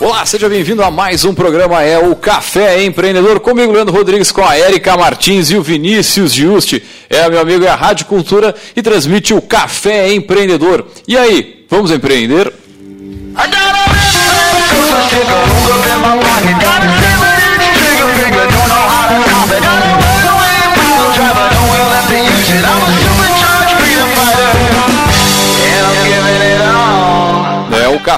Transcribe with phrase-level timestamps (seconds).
[0.00, 4.46] Olá, seja bem-vindo a mais um programa, é o Café Empreendedor, comigo Leandro Rodrigues, com
[4.46, 6.80] a Érica Martins e o Vinícius Giusti.
[7.10, 10.86] É, meu amigo, é a Rádio Cultura e transmite o Café Empreendedor.
[11.08, 12.52] E aí, vamos empreender?
[13.36, 13.48] É,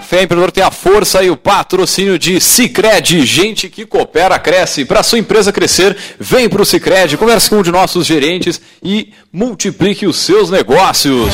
[0.05, 3.25] Café Empreendedor tem a força e o patrocínio de Cicred.
[3.25, 4.85] Gente que coopera, cresce.
[4.85, 9.15] Para sua empresa crescer, vem para o Cicred, converse com um de nossos gerentes e
[9.33, 11.33] multiplique os seus negócios.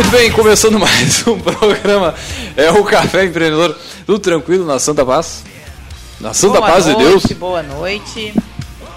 [0.00, 2.14] Muito bem, começando mais um programa.
[2.56, 3.76] É o Café Empreendedor.
[4.06, 5.44] Tudo tranquilo na Santa Paz?
[6.18, 7.24] Na Santa boa Paz noite, de Deus.
[7.38, 8.34] Boa noite.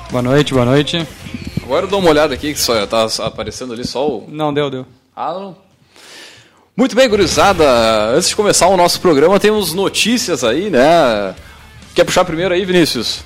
[0.10, 1.06] Boa noite, boa noite.
[1.62, 4.30] Agora eu dou uma olhada aqui, que só tá aparecendo ali só o.
[4.30, 4.86] Não, deu, deu.
[5.14, 5.58] Ah, não.
[6.76, 7.66] Muito bem, gurizada.
[8.16, 11.36] Antes de começar o nosso programa, temos notícias aí, né?
[11.94, 13.26] Quer puxar primeiro aí, Vinícius?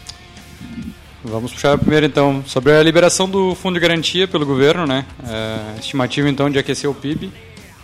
[1.23, 5.05] Vamos puxar primeiro então sobre a liberação do fundo de garantia pelo governo, né?
[5.29, 7.31] É, estimativa então de aquecer o PIB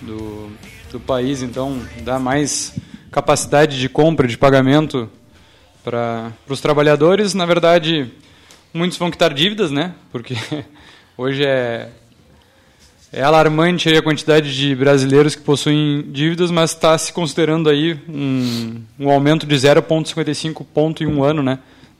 [0.05, 0.51] do,
[0.91, 2.75] do país, então dá mais
[3.11, 5.09] capacidade de compra, de pagamento
[5.83, 7.33] para os trabalhadores.
[7.33, 8.11] Na verdade,
[8.73, 9.93] muitos vão quitar dívidas, né?
[10.11, 10.35] Porque
[11.17, 11.89] hoje é
[13.15, 18.81] é alarmante a quantidade de brasileiros que possuem dívidas, mas está se considerando aí um,
[18.99, 21.59] um aumento de 0,55 ponto em um ano, né?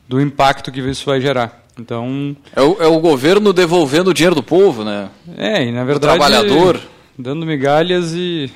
[0.10, 1.64] Do impacto que isso vai gerar.
[1.80, 2.36] Então.
[2.56, 5.10] É o, é o governo devolvendo o dinheiro do povo, né?
[5.38, 6.16] É, e na verdade.
[6.16, 6.82] O trabalhador.
[7.18, 8.52] Dando migalhas e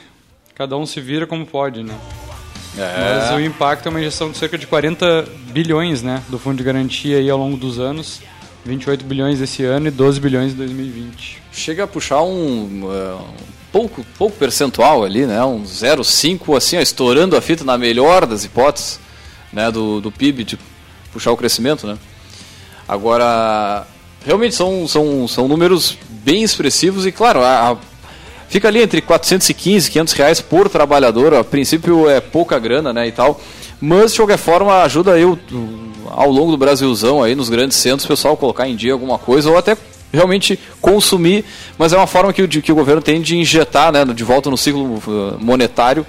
[0.55, 1.95] cada um se vira como pode, né?
[2.77, 3.19] É.
[3.19, 6.23] Mas o impacto é uma injeção de cerca de 40 bilhões, né?
[6.29, 8.21] Do fundo de garantia aí ao longo dos anos.
[8.65, 11.41] 28 bilhões esse ano e 12 bilhões em 2020.
[11.51, 13.25] Chega a puxar um, uh,
[13.71, 15.43] pouco, pouco percentual ali, né?
[15.43, 18.99] Um 0,5 assim, ó, estourando a fita na melhor das hipóteses,
[19.53, 19.71] né?
[19.71, 20.59] Do, do PIB, de
[21.13, 21.97] puxar o crescimento, né?
[22.87, 23.87] Agora,
[24.25, 27.77] realmente são, são, são números bem expressivos e, claro, a,
[28.49, 31.33] fica ali entre 415 e 500 reais por trabalhador.
[31.33, 33.39] A princípio é pouca grana, né, e tal.
[33.79, 35.37] Mas, de qualquer forma, ajuda eu,
[36.07, 39.49] ao longo do Brasilzão, aí nos grandes centros, o pessoal colocar em dia alguma coisa
[39.49, 39.77] ou até
[40.11, 41.43] realmente consumir,
[41.77, 44.57] mas é uma forma que, que o governo tem de injetar, né, de volta no
[44.57, 45.01] ciclo
[45.39, 46.05] monetário,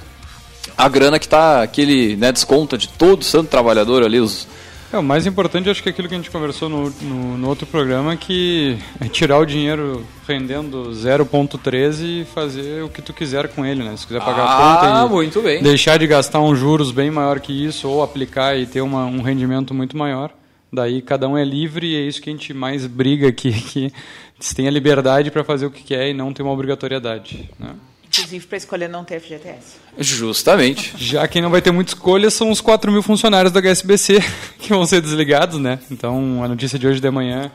[0.77, 4.47] a grana que, tá, que ele né, desconta de todo santo trabalhador ali, os,
[4.93, 7.49] é, o mais importante acho que é aquilo que a gente conversou no, no, no
[7.49, 13.49] outro programa, que é tirar o dinheiro rendendo 0.13 e fazer o que tu quiser
[13.49, 13.97] com ele, né?
[13.97, 15.63] Se quiser pagar ah, a conta muito bem.
[15.63, 19.23] deixar de gastar uns juros bem maior que isso, ou aplicar e ter uma, um
[19.23, 20.31] rendimento muito maior.
[20.73, 23.93] Daí cada um é livre e é isso que a gente mais briga aqui, que
[24.39, 27.51] se tem a liberdade para fazer o que quer e não ter uma obrigatoriedade.
[27.59, 27.75] Né?
[28.19, 29.77] Inclusive para escolher não ter FGTS.
[29.99, 30.95] Justamente.
[30.99, 34.21] Já quem não vai ter muita escolha são os 4 mil funcionários da HSBC
[34.59, 35.79] que vão ser desligados, né?
[35.91, 37.51] Então a notícia de hoje de manhã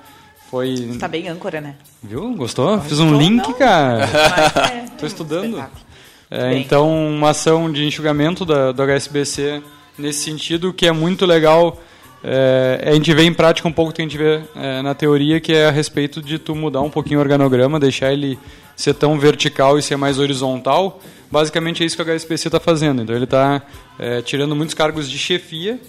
[0.50, 0.98] foi.
[1.00, 1.75] Tá bem âncora, né?
[2.01, 2.36] Viu?
[2.36, 2.80] Gostou?
[2.81, 4.06] Fiz um link, não, cara.
[4.06, 5.57] É, Tô estudando.
[5.57, 5.94] Um
[6.30, 9.62] é, então, uma ação de enxugamento da, do HSBC
[9.98, 11.80] nesse sentido, que é muito legal.
[12.23, 15.41] É, a gente vê em prática um pouco que a gente vê é, na teoria,
[15.41, 18.39] que é a respeito de tu mudar um pouquinho o organograma, deixar ele
[18.75, 21.01] ser tão vertical e ser mais horizontal.
[21.29, 23.01] Basicamente é isso que o HSBC está fazendo.
[23.01, 23.61] Então ele está
[23.99, 25.79] é, tirando muitos cargos de chefia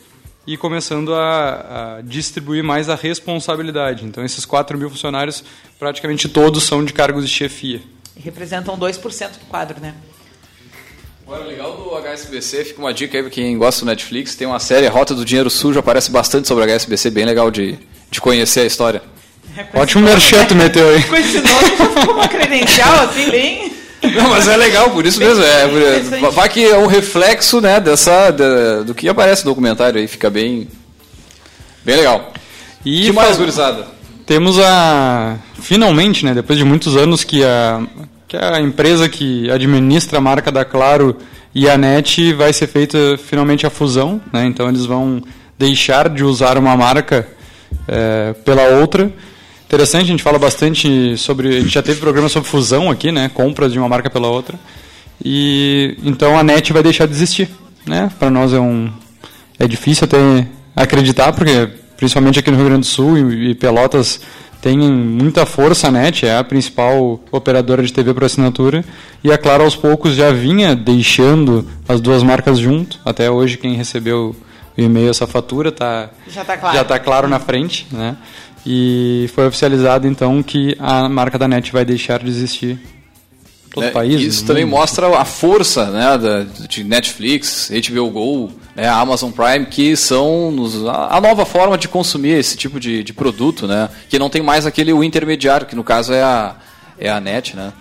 [0.46, 4.04] e começando a, a, distribuir mais a responsabilidade.
[4.04, 5.42] Então, esses 4 mil funcionários,
[5.78, 7.80] praticamente todos são de cargos de chefia.
[8.16, 9.94] Representam 2% do quadro, né?
[11.26, 14.58] Agora, legal do HSBC, fica uma dica aí para quem gosta do Netflix, tem uma
[14.58, 17.78] série Rota do Dinheiro Sujo, aparece bastante sobre o HSBC, bem legal de,
[18.10, 19.02] de conhecer a história.
[19.56, 21.02] É, Ótimo merchan tu meteu aí.
[21.04, 23.72] Com esse nome já ficou uma credencial assim, bem...
[24.02, 25.42] Não, mas é legal, por isso mesmo.
[25.42, 25.66] É,
[26.30, 28.30] vai que é um reflexo né, dessa,
[28.84, 30.68] do que aparece no documentário aí, fica bem,
[31.82, 32.34] bem legal.
[32.84, 33.86] E que mais, gurizada?
[34.26, 35.38] Temos a.
[35.58, 37.80] Finalmente, né, depois de muitos anos que a,
[38.34, 41.16] que a empresa que administra a marca da Claro
[41.54, 44.44] e a NET vai ser feita finalmente a fusão, né?
[44.46, 45.22] Então eles vão
[45.58, 47.26] deixar de usar uma marca
[47.86, 49.12] é, pela outra
[49.74, 51.48] Interessante, a gente fala bastante sobre.
[51.48, 53.28] A gente já teve programa sobre fusão aqui, né?
[53.34, 54.56] Compras de uma marca pela outra.
[55.24, 57.48] E então a NET vai deixar de existir.
[57.84, 58.08] Né?
[58.16, 58.88] Para nós é um.
[59.58, 60.46] É difícil até
[60.76, 64.20] acreditar, porque principalmente aqui no Rio Grande do Sul e, Pelotas
[64.64, 68.82] tem muita força a NET, é a principal operadora de TV por assinatura.
[69.22, 72.98] E a Claro aos poucos já vinha deixando as duas marcas junto.
[73.04, 74.34] Até hoje quem recebeu
[74.74, 76.76] o e-mail essa fatura tá, já está claro.
[76.78, 77.86] Já tá claro na frente.
[77.92, 78.16] Né?
[78.64, 82.80] E foi oficializado então que a marca da NET vai deixar de existir
[83.70, 84.22] todo é, o país.
[84.22, 89.96] Isso também mostra a força né, da, de Netflix, HBO Go, né, Amazon Prime, que
[89.96, 94.18] são nos, a, a, nova forma de consumir esse tipo de, de, produto, né, que
[94.18, 96.56] não tem mais aquele o intermediário, que no caso é a,
[96.98, 97.54] é a NET.
[97.56, 97.72] Né.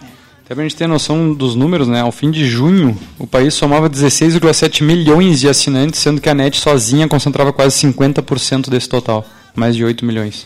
[0.45, 3.53] Até para a gente ter noção dos números, né, ao fim de junho, o país
[3.53, 9.25] somava 16,7 milhões de assinantes, sendo que a NET sozinha concentrava quase 50% desse total,
[9.55, 10.45] mais de 8 milhões.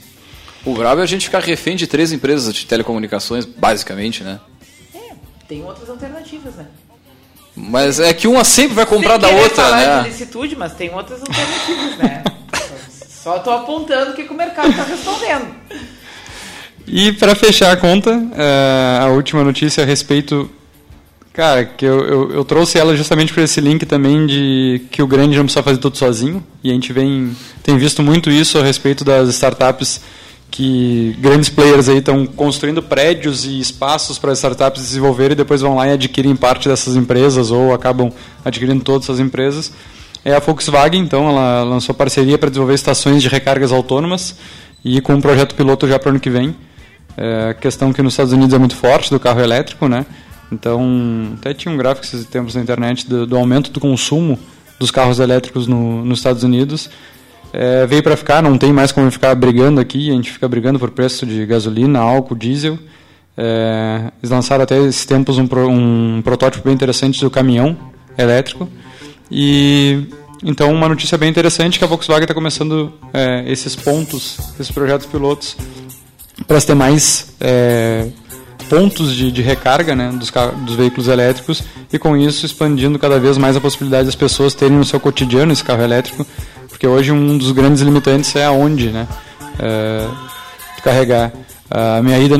[0.65, 4.39] O brabo é a gente ficar refém de três empresas de telecomunicações, basicamente, né?
[4.93, 5.13] É,
[5.47, 6.65] tem outras alternativas, né?
[7.57, 10.03] Mas é que uma sempre vai comprar da outra, falar né?
[10.03, 12.23] de licitude, mas tem outras alternativas, né?
[13.09, 15.47] Só estou apontando o que, que o mercado está respondendo.
[16.85, 20.49] E para fechar a conta, uh, a última notícia a respeito.
[21.33, 25.07] Cara, que eu, eu, eu trouxe ela justamente por esse link também de que o
[25.07, 26.43] grande não precisa fazer tudo sozinho.
[26.63, 29.99] E a gente vem, tem visto muito isso a respeito das startups
[30.49, 35.75] que grandes players aí estão construindo prédios e espaços para startups desenvolverem e depois vão
[35.75, 38.11] lá e adquirem parte dessas empresas ou acabam
[38.43, 39.71] adquirindo todas essas empresas.
[40.23, 44.35] É a Volkswagen, então, ela lançou parceria para desenvolver estações de recargas autônomas
[44.83, 46.55] e com um projeto piloto já para o ano que vem.
[47.15, 50.05] É, questão que nos Estados Unidos é muito forte do carro elétrico, né?
[50.51, 54.39] Então, até tinha um gráfico esses tempos na internet do, do aumento do consumo
[54.79, 56.89] dos carros elétricos no, nos Estados Unidos
[57.53, 60.79] é, veio para ficar, não tem mais como ficar brigando aqui, a gente fica brigando
[60.79, 62.77] por preço de gasolina, álcool, diesel.
[63.35, 67.77] É, eles lançaram até esses tempos um, um protótipo bem interessante do caminhão
[68.17, 68.67] elétrico.
[69.29, 70.07] E
[70.43, 75.05] então uma notícia bem interessante que a Volkswagen está começando é, esses pontos, esses projetos
[75.05, 75.55] pilotos,
[76.45, 78.07] para ter mais é,
[78.69, 80.31] pontos de, de recarga né, dos,
[80.65, 84.77] dos, veículos elétricos e com isso expandindo cada vez mais a possibilidade das pessoas terem
[84.77, 86.25] no seu cotidiano esse carro elétrico
[86.77, 89.07] porque hoje um dos grandes limitantes é aonde, né?
[89.57, 90.07] É,
[90.83, 91.31] carregar.
[91.71, 92.37] A minha ida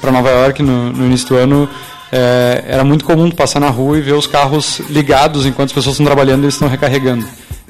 [0.00, 1.68] para Nova York no, no, início do ano
[2.10, 5.94] é, era muito comum passar na rua e ver os carros ligados enquanto as pessoas
[5.94, 7.26] estão trabalhando e eles estão recarregando.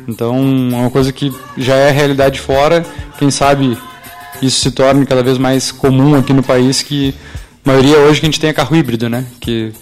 [0.06, 2.86] Então é uma coisa que já é realidade fora.
[3.18, 3.76] Quem sabe
[4.40, 7.12] isso se torne cada vez mais comum aqui no país que
[7.66, 9.26] a maioria hoje que a gente tem é carro híbrido, né?
[9.40, 9.72] Que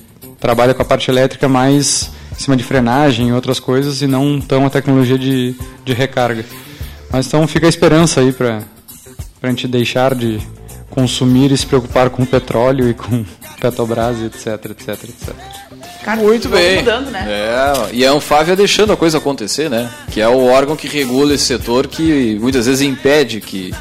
[0.41, 4.41] trabalha com a parte elétrica mais em cima de frenagem e outras coisas e não
[4.41, 5.55] tão a tecnologia de,
[5.85, 6.43] de recarga.
[7.13, 8.63] Mas então fica a esperança aí para
[9.43, 10.41] a gente deixar de
[10.89, 13.25] consumir e se preocupar com petróleo e com
[13.61, 15.35] Petrobras, etc, etc, etc.
[16.03, 16.79] Cara, Muito bem.
[16.79, 17.27] Mudando, né?
[17.29, 19.91] É, e a Anfávia deixando a coisa acontecer, né?
[20.11, 23.75] Que é o órgão que regula esse setor que muitas vezes impede que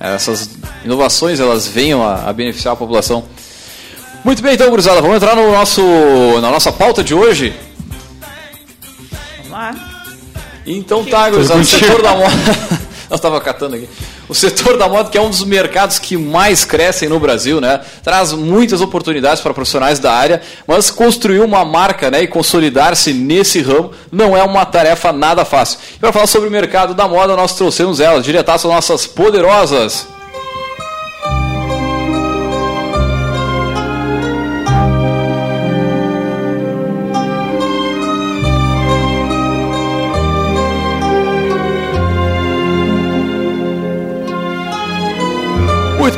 [0.00, 0.50] essas
[0.84, 3.24] inovações elas venham a, a beneficiar a população.
[4.24, 5.80] Muito bem, então, gurizada, vamos entrar no nosso,
[6.40, 7.54] na nossa pauta de hoje.
[10.66, 12.30] Então tá, gurizada, o setor da moda.
[13.10, 13.88] Nós estava catando aqui.
[14.28, 17.80] O setor da moda, que é um dos mercados que mais crescem no Brasil, né?
[18.04, 23.60] Traz muitas oportunidades para profissionais da área, mas construir uma marca né, e consolidar-se nesse
[23.60, 25.80] ramo não é uma tarefa nada fácil.
[25.96, 30.06] E para falar sobre o mercado da moda, nós trouxemos elas, diretaço nossas poderosas.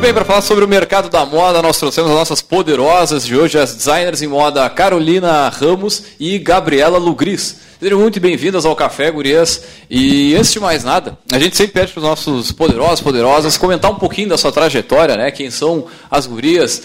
[0.02, 3.56] Bem, para falar sobre o mercado da moda, nós trouxemos as nossas poderosas de hoje,
[3.56, 7.60] as designers em moda Carolina Ramos e Gabriela Lugris.
[7.78, 9.62] Sejam muito bem-vindas ao Café, gurias.
[9.88, 13.92] E antes de mais nada, a gente sempre pede para os nossos poderosos, poderosas, comentar
[13.92, 15.30] um pouquinho da sua trajetória, né?
[15.30, 16.82] Quem são as gurias.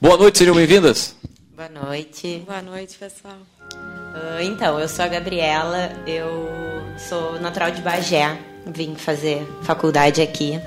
[0.00, 1.16] Boa noite, sejam bem-vindas.
[1.56, 2.44] Boa noite.
[2.46, 3.38] Boa noite, pessoal.
[4.14, 10.60] Uh, então, eu sou a Gabriela, eu sou natural de Bagé, vim fazer faculdade aqui.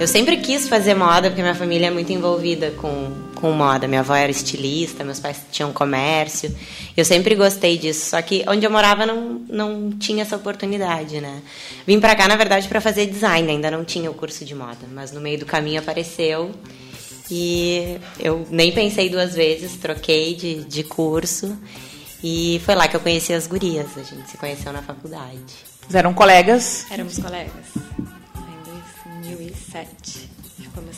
[0.00, 3.86] Eu sempre quis fazer moda porque minha família é muito envolvida com, com moda.
[3.86, 6.52] Minha avó era estilista, meus pais tinham comércio.
[6.96, 11.40] Eu sempre gostei disso, só que onde eu morava não, não tinha essa oportunidade, né?
[11.86, 14.88] Vim para cá, na verdade, para fazer design, ainda não tinha o curso de moda,
[14.92, 16.50] mas no meio do caminho apareceu
[17.30, 21.56] e eu nem pensei duas vezes, troquei de, de curso
[22.22, 23.96] e foi lá que eu conheci as gurias.
[23.96, 25.40] A gente se conheceu na faculdade.
[25.80, 26.86] Vocês eram colegas?
[26.90, 27.66] Éramos colegas.
[29.24, 30.30] 2007.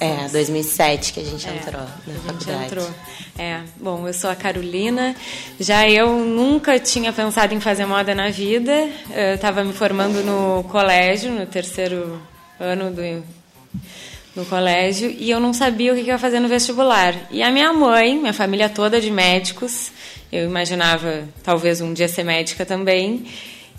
[0.00, 2.45] É, 2007 que a gente é, entrou na a faculdade.
[2.45, 2.90] Gente entrou.
[3.38, 5.16] É, bom, eu sou a Carolina.
[5.59, 8.73] Já eu nunca tinha pensado em fazer moda na vida.
[9.11, 12.21] Eu estava me formando no colégio, no terceiro
[12.61, 13.02] ano do
[14.35, 17.14] no colégio, e eu não sabia o que ia fazer no vestibular.
[17.31, 19.93] E a minha mãe, minha família toda de médicos,
[20.35, 23.25] eu imaginava talvez um dia ser médica também,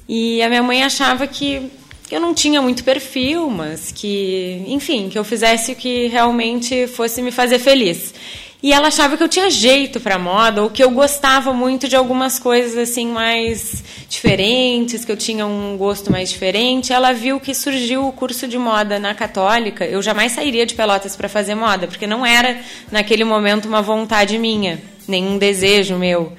[0.07, 1.69] e a minha mãe achava que
[2.11, 7.21] eu não tinha muito perfil, mas que, enfim, que eu fizesse o que realmente fosse
[7.21, 8.13] me fazer feliz.
[8.61, 11.95] E ela achava que eu tinha jeito para moda, ou que eu gostava muito de
[11.95, 16.91] algumas coisas assim mais diferentes, que eu tinha um gosto mais diferente.
[16.91, 19.85] Ela viu que surgiu o curso de moda na Católica.
[19.85, 22.59] Eu jamais sairia de Pelotas para fazer moda, porque não era
[22.91, 26.33] naquele momento uma vontade minha, nenhum desejo meu.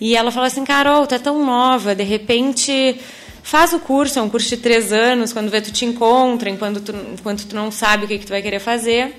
[0.00, 2.98] E ela falou assim: Carol, tá tão nova, de repente
[3.42, 6.80] faz o curso, é um curso de três anos, quando vê tu te encontra, enquanto
[6.80, 9.14] tu, enquanto tu não sabe o que, que tu vai querer fazer.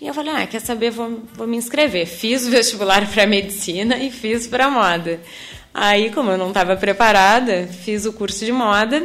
[0.00, 2.06] E eu falei, ah, quer saber, vou, vou me inscrever.
[2.06, 5.20] Fiz o vestibular para medicina e fiz para moda.
[5.72, 9.02] Aí, como eu não estava preparada, fiz o curso de moda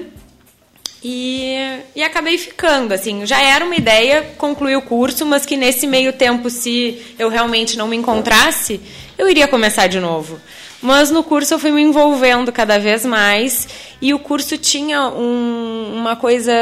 [1.03, 1.55] e,
[1.95, 2.93] e acabei ficando.
[2.93, 7.29] Assim, já era uma ideia concluir o curso, mas que nesse meio tempo, se eu
[7.29, 8.79] realmente não me encontrasse,
[9.17, 10.39] eu iria começar de novo.
[10.81, 13.67] Mas no curso eu fui me envolvendo cada vez mais
[14.01, 16.53] e o curso tinha um, uma coisa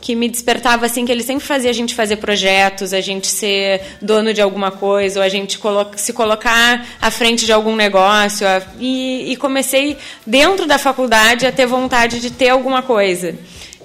[0.00, 3.82] que me despertava assim que ele sempre fazia a gente fazer projetos, a gente ser
[4.00, 8.46] dono de alguma coisa, ou a gente colo se colocar à frente de algum negócio.
[8.46, 13.36] A, e, e comecei dentro da faculdade a ter vontade de ter alguma coisa.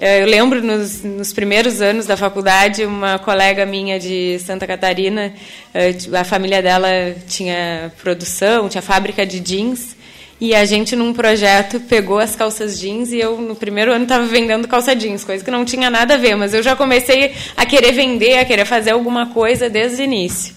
[0.04, 5.32] Eu lembro nos, nos, primeiros anos da faculdade, uma colega minha de Santa Catarina,
[5.72, 6.88] eh, a família dela
[7.28, 9.94] tinha produção, tinha fábrica de jeans.
[10.40, 14.26] E a gente, num projeto, pegou as calças jeans e eu, no primeiro ano, estava
[14.26, 17.64] vendendo calça jeans, coisa que não tinha nada a ver, mas eu já comecei a
[17.64, 20.52] querer vender, a querer fazer alguma coisa desde o início.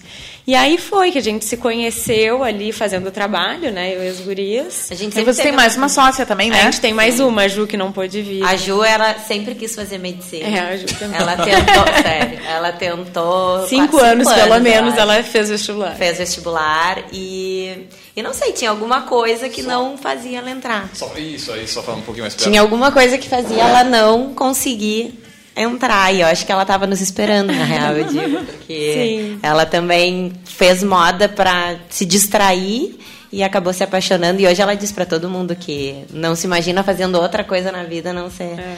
[0.46, 3.96] E aí foi que a gente se conheceu ali fazendo o trabalho, né?
[3.96, 4.86] Eu e as gurias.
[4.92, 6.60] A gente e você tem mais uma sócia também, né?
[6.60, 8.44] A gente tem mais uma, a Ju, que não pôde vir.
[8.44, 10.46] A Ju, ela sempre quis fazer medicina.
[10.46, 11.20] É, a Ju também.
[11.20, 13.66] Ela tentou, sério, ela tentou...
[13.66, 15.96] Cinco anos, cinco pelo menos, ela fez vestibular.
[15.96, 17.88] Fez vestibular e...
[18.14, 20.88] E não sei, tinha alguma coisa que só, não fazia ela entrar.
[20.94, 22.48] Só, isso aí, só falando um pouquinho mais perto.
[22.48, 25.25] Tinha alguma coisa que fazia ela não conseguir
[25.56, 26.14] entrar.
[26.14, 28.44] E eu acho que ela estava nos esperando, na real, eu digo.
[28.46, 29.38] Porque Sim.
[29.42, 32.98] ela também fez moda para se distrair
[33.32, 34.40] e acabou se apaixonando.
[34.40, 37.84] E hoje ela diz para todo mundo que não se imagina fazendo outra coisa na
[37.84, 38.76] vida a não ser, é.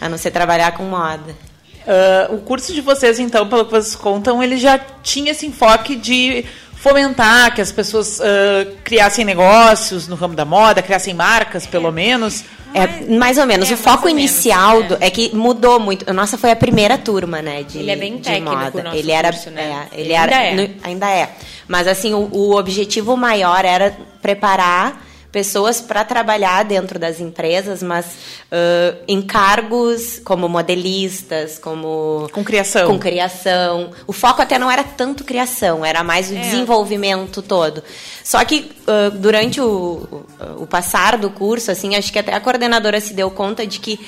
[0.00, 1.34] a não ser trabalhar com moda.
[1.80, 5.96] Uh, o curso de vocês, então, pelo que vocês contam, ele já tinha esse enfoque
[5.96, 6.44] de
[6.80, 12.42] fomentar que as pessoas uh, criassem negócios no ramo da moda, criassem marcas, pelo menos.
[12.72, 13.70] É, mais ou menos.
[13.70, 14.96] É, o foco inicial menos, é.
[14.96, 15.10] Do, é.
[15.10, 16.08] que mudou muito.
[16.08, 17.64] A nossa foi a primeira turma, né?
[17.64, 18.96] De, ele é bem técnico, moda.
[18.96, 19.86] ele era, curso, né?
[19.92, 20.54] é, ele, ele ainda era, é.
[20.54, 21.30] No, ainda é.
[21.68, 28.06] Mas assim, o, o objetivo maior era preparar pessoas para trabalhar dentro das empresas, mas
[28.06, 32.88] uh, em cargos como modelistas, como com criação.
[32.88, 33.90] Com criação.
[34.06, 36.40] O foco até não era tanto criação, era mais o é.
[36.40, 37.82] desenvolvimento todo.
[38.24, 40.24] Só que uh, durante o,
[40.58, 44.00] o, passar do curso, assim, acho que até a coordenadora se deu conta de que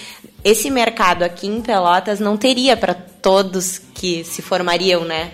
[0.44, 5.30] esse mercado aqui em Pelotas não teria para todos que se formariam, né?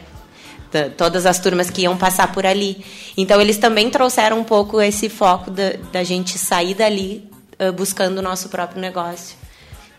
[0.96, 2.84] Todas as turmas que iam passar por ali.
[3.16, 7.28] Então, eles também trouxeram um pouco esse foco da, da gente sair dali
[7.60, 9.36] uh, buscando o nosso próprio negócio.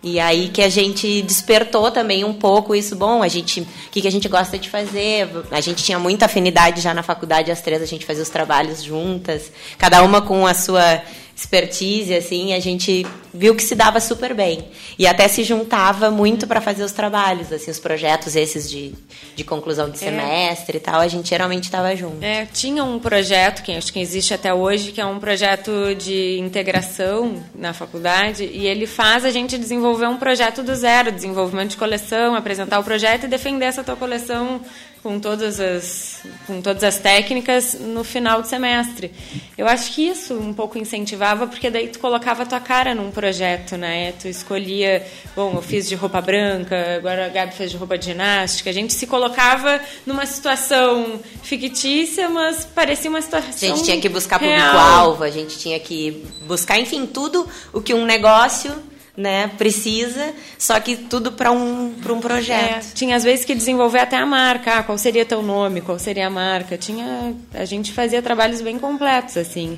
[0.01, 2.95] E aí que a gente despertou também um pouco isso.
[2.95, 5.29] Bom, a gente, o que, que a gente gosta de fazer?
[5.51, 8.81] A gente tinha muita afinidade já na faculdade, as três a gente fazia os trabalhos
[8.81, 11.01] juntas, cada uma com a sua
[11.39, 14.65] expertise, assim, a gente viu que se dava super bem.
[14.98, 18.93] E até se juntava muito para fazer os trabalhos, assim, os projetos esses de,
[19.36, 20.00] de conclusão de É.
[20.00, 22.22] semestre e tal, a gente geralmente estava junto.
[22.22, 26.38] É, tinha um projeto, que acho que existe até hoje, que é um projeto de
[26.39, 31.77] integração na faculdade, e ele faz a gente desenvolver um projeto do zero, desenvolvimento de
[31.77, 34.60] coleção, apresentar o projeto e defender essa tua coleção
[35.01, 39.12] com todas as, com todas as técnicas no final do semestre.
[39.58, 43.10] Eu acho que isso um pouco incentivava, porque daí tu colocava a tua cara num
[43.10, 44.13] projeto, né?
[44.13, 48.06] Tu escolhia, bom, eu fiz de roupa branca, agora a Gabi fez de roupa de
[48.06, 48.70] ginástica.
[48.70, 54.10] A gente se colocava numa situação fictícia, mas parecia uma A situação gente tinha que
[54.10, 58.88] buscar público-alvo, a gente tinha que buscar, enfim, tudo o que um negócio
[59.19, 62.93] né, precisa, só que tudo para um, pra um É, projeto.
[62.93, 66.27] tinha às vezes que desenvolver até a marca, ah, qual seria teu nome, qual seria
[66.27, 66.77] a marca.
[66.77, 69.77] Tinha, a gente fazia trabalhos bem completos assim.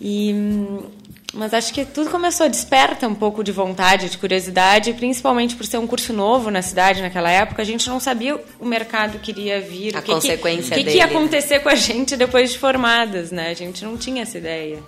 [0.00, 0.34] E
[1.34, 5.78] mas acho que tudo começou desperta um pouco de vontade, de curiosidade, principalmente por ser
[5.78, 7.62] um curso novo na cidade naquela época.
[7.62, 10.84] A gente não sabia o mercado que iria vir, A o que, consequência que, o
[10.84, 11.10] que, que ia né?
[11.14, 13.48] acontecer com a gente depois de formadas, né?
[13.48, 14.80] A gente não tinha essa ideia.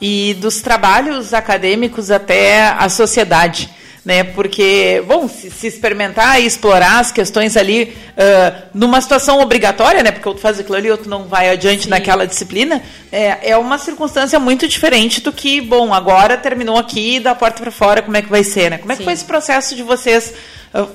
[0.00, 3.70] E dos trabalhos acadêmicos até a sociedade.
[4.04, 10.02] Né, porque, bom, se, se experimentar e explorar as questões ali ah, numa situação obrigatória,
[10.02, 13.78] né, porque outro faz aquilo ali, outro não vai adiante naquela disciplina, é, é uma
[13.78, 18.20] circunstância muito diferente do que, bom, agora terminou aqui, da porta para fora, como é
[18.20, 18.76] que vai ser, né?
[18.76, 19.04] Como é que Sim.
[19.04, 20.34] foi esse processo de vocês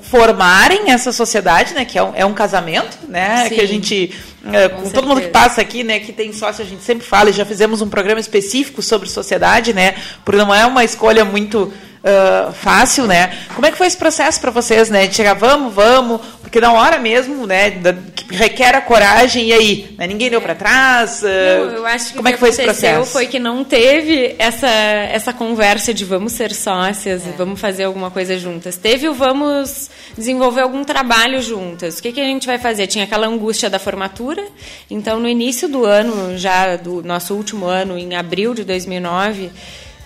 [0.01, 3.55] formarem essa sociedade, né, que é um, é um casamento, né, Sim.
[3.55, 6.63] que a gente, ah, com, Com todo mundo que passa aqui, né, que tem sócio,
[6.63, 9.95] a gente sempre fala, e já fizemos um programa específico sobre sociedade, né,
[10.25, 11.71] porque não é uma escolha muito
[12.03, 13.31] ah, fácil, né?
[13.55, 15.07] Como é que foi esse processo para vocês, né?
[15.07, 19.53] De chegar, vamos, vamos, porque na hora mesmo, né, da- que requer a coragem, e
[19.53, 19.95] aí?
[19.97, 21.23] Né, ninguém deu para trás?
[21.23, 23.11] ah, Não, eu acho que como o é que foi esse processo?
[23.11, 27.29] foi que não teve essa, essa conversa de vamos ser sócias É.
[27.29, 28.77] e vamos fazer alguma coisa juntas.
[28.77, 31.99] Teve o vamos desenvolver algum trabalho juntas.
[31.99, 32.87] O que, que a gente vai fazer?
[32.87, 34.43] Tinha aquela angústia da formatura.
[34.89, 39.51] Então, no início do ano, já do nosso último ano, em abril de 2009,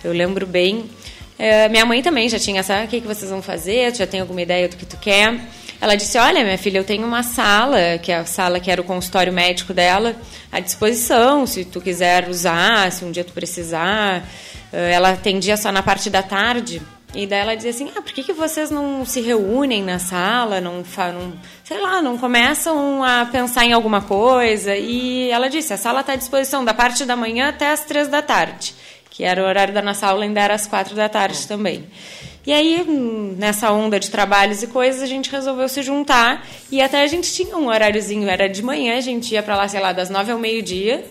[0.02, 0.84] eu lembro bem,
[1.38, 3.92] eh, minha mãe também já tinha, sabe o que, que vocês vão fazer?
[3.92, 5.40] Tu já tem alguma ideia do que tu quer?
[5.80, 8.80] Ela disse: Olha, minha filha, eu tenho uma sala, que é a sala que era
[8.80, 10.14] o consultório médico dela,
[10.50, 14.22] à disposição, se tu quiser usar, se um dia tu precisar.
[14.72, 16.80] Eh, Ela atendia só na parte da tarde.
[17.14, 20.60] E daí ela dizia assim: Ah, por que, que vocês não se reúnem na sala,
[20.60, 24.74] não, não sei lá, não começam a pensar em alguma coisa?
[24.76, 28.08] E ela disse: A sala está à disposição da parte da manhã até as três
[28.08, 28.74] da tarde
[29.14, 31.86] que era o horário da nossa aula, ainda era às quatro da tarde também.
[32.44, 32.84] E aí,
[33.38, 37.32] nessa onda de trabalhos e coisas, a gente resolveu se juntar e até a gente
[37.32, 40.32] tinha um horáriozinho, era de manhã, a gente ia para lá, sei lá, das nove
[40.32, 41.04] ao meio-dia,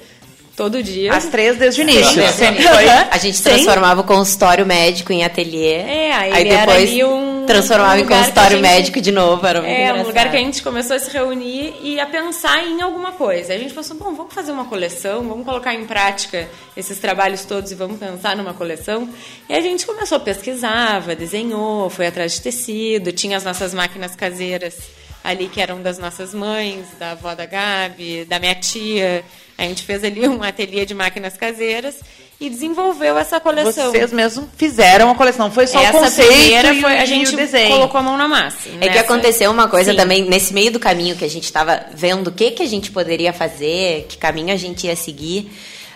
[0.55, 1.13] todo dia.
[1.13, 2.21] As três desde o início.
[2.21, 2.87] Sim, Sempre foi.
[2.89, 3.43] A gente Sim.
[3.43, 5.73] transformava o consultório médico em ateliê.
[5.75, 9.45] É, aí aí depois um- transformava um em consultório gente- médico de novo.
[9.45, 10.07] Era muito É, um engraçado.
[10.07, 13.53] lugar que a gente começou a se reunir e a pensar em alguma coisa.
[13.53, 17.71] A gente pensou, bom, vamos fazer uma coleção, vamos colocar em prática esses trabalhos todos
[17.71, 19.09] e vamos pensar numa coleção.
[19.49, 24.75] E a gente começou, pesquisava, desenhou, foi atrás de tecido, tinha as nossas máquinas caseiras
[25.23, 29.23] ali que eram das nossas mães, da avó da Gabi, da minha tia.
[29.57, 31.99] A gente fez ali um ateliê de máquinas caseiras
[32.39, 33.91] e desenvolveu essa coleção.
[33.91, 37.33] Vocês mesmos fizeram a coleção, foi só Essa o conceito primeira foi, a e gente
[37.33, 37.69] o desenho.
[37.69, 38.69] colocou a mão na massa.
[38.81, 39.97] É que aconteceu uma coisa Sim.
[39.97, 42.91] também nesse meio do caminho que a gente estava vendo o que, que a gente
[42.91, 45.51] poderia fazer, que caminho a gente ia seguir.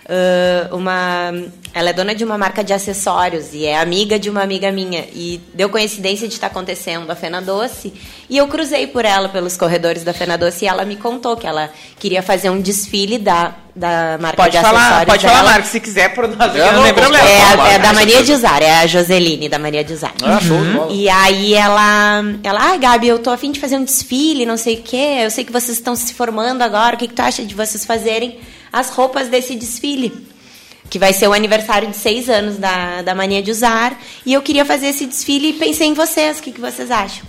[0.09, 1.31] Ah, uma,
[1.73, 5.01] ela é dona de uma marca de acessórios e é amiga de uma amiga minha.
[5.13, 7.93] E deu coincidência de estar acontecendo a Fena Doce.
[8.29, 11.45] E eu cruzei por ela pelos corredores da Fena Doce e ela me contou que
[11.47, 15.35] ela queria fazer um desfile da, da marca Pode de falar, acessórios pode dela.
[15.37, 17.29] falar, Marcos, se quiser, por nós É, não não, problema.
[17.29, 20.13] É, a- é da Maria de Usar, é a Joseline da Maria de Usar.
[20.23, 20.91] Ah, bola.
[20.91, 24.75] E aí ela, ela, ah, Gabi, eu tô afim de fazer um desfile, não sei
[24.75, 25.19] o quê.
[25.23, 26.95] Eu sei que vocês estão se formando agora.
[26.95, 28.39] O que, que tu acha de vocês fazerem
[28.71, 30.27] as roupas desse desfile?
[30.89, 33.99] Que vai ser o aniversário de seis anos da, da mania de usar.
[34.25, 36.39] E eu queria fazer esse desfile e pensei em vocês.
[36.39, 37.25] O que, que vocês acham?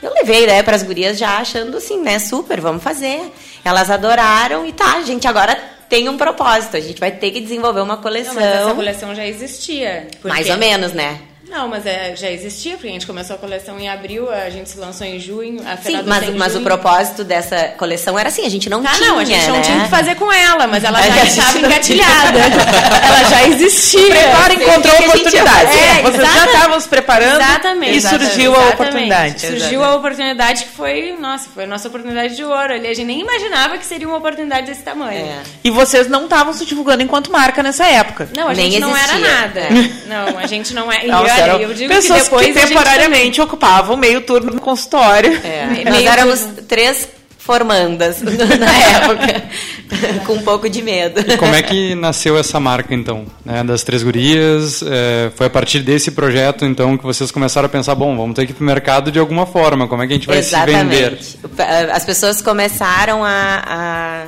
[0.00, 2.18] Eu levei a ideia para as gurias já achando assim, né?
[2.18, 3.20] Super, vamos fazer.
[3.64, 5.56] Elas adoraram e tá, a gente agora
[5.88, 6.76] tem um propósito.
[6.76, 8.34] A gente vai ter que desenvolver uma Não, coleção.
[8.34, 10.08] mas essa coleção já existia.
[10.24, 11.20] Mais ou menos, né?
[11.52, 14.70] Não, mas é, já existia, porque a gente começou a coleção em abril, a gente
[14.70, 16.64] se lançou em junho, a Sim, mas, em mas o junho.
[16.64, 19.60] propósito dessa coleção era assim, a gente não Ah, tinha, não, a gente não né?
[19.62, 22.38] tinha o que fazer com ela, mas ela A já gente estava não engatilhada.
[22.38, 24.06] ela já existia.
[24.14, 25.66] Prepara encontrou o que a gente ia oportunidade.
[25.66, 26.02] fazer?
[26.02, 27.96] Vocês já estavam se preparando Exatamente.
[27.96, 28.72] e surgiu a Exatamente.
[28.74, 29.40] oportunidade.
[29.40, 32.72] Surgiu a oportunidade que foi, nossa, foi a nossa oportunidade de ouro.
[32.72, 35.26] Ali a gente nem imaginava que seria uma oportunidade desse tamanho.
[35.26, 35.42] É.
[35.64, 38.28] E vocês não estavam se divulgando enquanto marca nessa época.
[38.34, 39.36] Não, a Nem gente não era existia.
[39.36, 39.60] nada.
[40.06, 41.04] Não, a gente não é.
[41.06, 45.32] Não, eram eu digo pessoas que que temporariamente ocupavam meio turno no consultório.
[45.44, 48.30] É, Me- Nós éramos três formandas na
[49.02, 49.44] época,
[50.26, 51.24] com um pouco de medo.
[51.38, 53.26] Como é que nasceu essa marca, então?
[53.44, 54.80] né, das Três Gurias?
[54.86, 58.46] é, foi a partir desse projeto, então, que vocês começaram a pensar, bom, vamos ter
[58.46, 60.54] que ir para o mercado de alguma forma, como é que a gente vai se
[60.64, 61.18] vender?
[61.92, 64.24] As pessoas começaram a, a,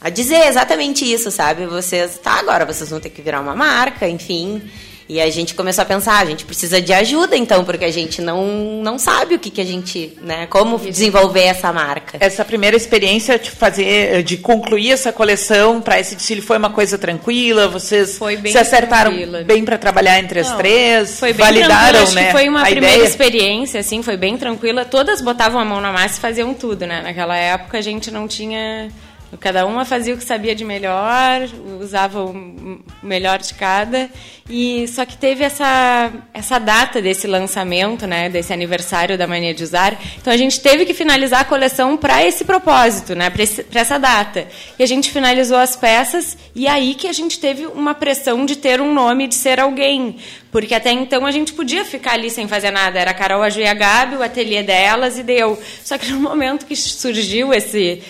[0.00, 1.66] a dizer exatamente isso, sabe?
[1.66, 4.62] Vocês, tá, agora vocês vão ter que virar uma marca, enfim.
[5.08, 8.20] E a gente começou a pensar, a gente precisa de ajuda, então, porque a gente
[8.20, 8.44] não,
[8.82, 12.18] não sabe o que, que a gente, né, como desenvolver essa marca.
[12.20, 16.98] Essa primeira experiência de fazer, de concluir essa coleção para esse desfile foi uma coisa
[16.98, 17.68] tranquila.
[17.68, 19.44] Vocês Foi bem se acertaram tranquila.
[19.44, 22.26] bem para trabalhar entre as Não, três, Foi bem validaram, acho né?
[22.26, 23.08] que foi uma a primeira ideia.
[23.08, 24.84] experiência, assim, foi bem tranquila.
[24.84, 27.00] Todas botavam a mão na massa e faziam tudo, né?
[27.00, 28.90] Naquela época a gente não tinha.
[29.36, 31.46] Cada uma fazia o que sabia de melhor,
[31.80, 34.08] usava o melhor de cada.
[34.48, 38.30] E só que teve essa, essa data desse lançamento, né?
[38.30, 40.00] Desse aniversário da mania de usar.
[40.16, 43.28] Então a gente teve que finalizar a coleção para esse propósito, né?
[43.28, 44.48] Para essa data.
[44.78, 48.56] E a gente finalizou as peças e aí que a gente teve uma pressão de
[48.56, 50.16] ter um nome, de ser alguém.
[50.50, 52.98] Porque até então a gente podia ficar ali sem fazer nada.
[52.98, 55.58] Era a Carol, a Ju e a Gabi, o ateliê delas e deu.
[55.84, 58.02] Só que no momento que surgiu esse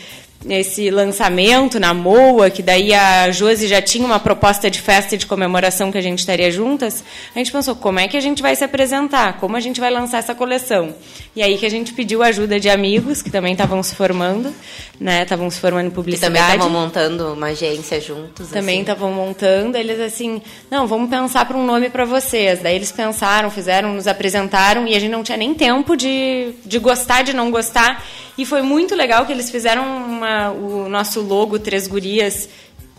[0.47, 5.19] esse lançamento na Moa, que daí a Josi já tinha uma proposta de festa e
[5.19, 7.03] de comemoração que a gente estaria juntas,
[7.35, 9.39] a gente pensou, como é que a gente vai se apresentar?
[9.39, 10.95] Como a gente vai lançar essa coleção?
[11.35, 14.55] E aí que a gente pediu ajuda de amigos que também estavam se formando,
[15.01, 15.23] né?
[15.23, 16.33] Estavam se formando em Que publicidade.
[16.33, 18.49] também estavam montando uma agência juntos.
[18.49, 18.83] Também assim.
[18.83, 22.61] estavam montando, eles assim, não, vamos pensar para um nome para vocês.
[22.61, 26.79] Daí eles pensaram, fizeram, nos apresentaram e a gente não tinha nem tempo de, de
[26.79, 28.05] gostar, de não gostar.
[28.39, 32.49] E foi muito legal que eles fizeram uma, o nosso logo Três Gurias,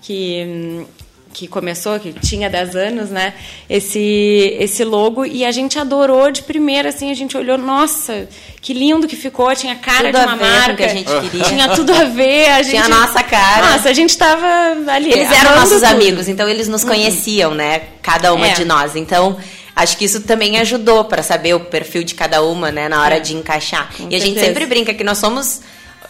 [0.02, 0.86] que,
[1.34, 3.34] que começou, que tinha 10 anos, né?
[3.70, 8.28] Esse, esse logo, e a gente adorou de primeira, assim, a gente olhou, nossa,
[8.62, 10.76] que lindo que ficou, tinha cara Tudo de a uma marca.
[10.76, 11.44] que a gente queria.
[11.46, 12.72] Tinha tudo a ver, a gente.
[12.72, 13.72] Tinha a nossa cara.
[13.74, 14.46] Nossa, a gente tava
[14.92, 15.12] ali.
[15.12, 15.86] Eles eram nossos tudo.
[15.86, 17.82] amigos, então eles nos conheciam, né?
[18.02, 18.54] Cada uma É.
[18.54, 18.96] de nós.
[18.96, 19.38] Então,
[19.76, 22.90] acho que isso também ajudou para saber o perfil de cada uma, né?
[22.90, 23.20] Na hora É.
[23.20, 23.92] de encaixar.
[23.96, 24.46] Com e a gente certeza.
[24.48, 25.62] sempre brinca que nós somos.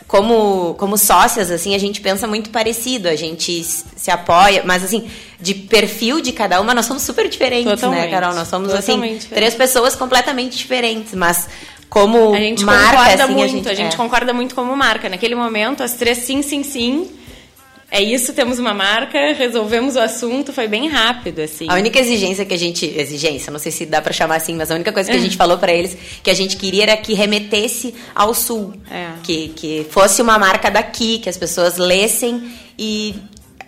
[0.10, 5.08] Como, como sócias, assim, a gente pensa muito parecido, a gente se apoia, mas assim,
[5.40, 8.10] de perfil de cada uma, nós somos super diferentes, né, Totalmente.
[8.10, 8.34] Carol?
[8.34, 11.48] Nós somos, assim, Totalmente três pessoas completamente diferentes, mas
[11.90, 13.98] como A gente marca, concorda assim, muito, a gente, é.
[13.98, 15.10] concorda muito como marca.
[15.10, 17.08] Naquele momento, as três sim, sim, sim.
[17.92, 21.66] É isso, temos uma marca, resolvemos o assunto, foi bem rápido, assim.
[21.68, 22.86] A única exigência que a gente.
[22.86, 25.36] Exigência, não sei se dá pra chamar assim, mas a única coisa que a gente
[25.36, 28.74] falou pra eles que a gente queria era que remetesse ao sul.
[28.92, 29.14] É.
[29.24, 33.16] Que, que fosse uma marca daqui, que as pessoas lessem e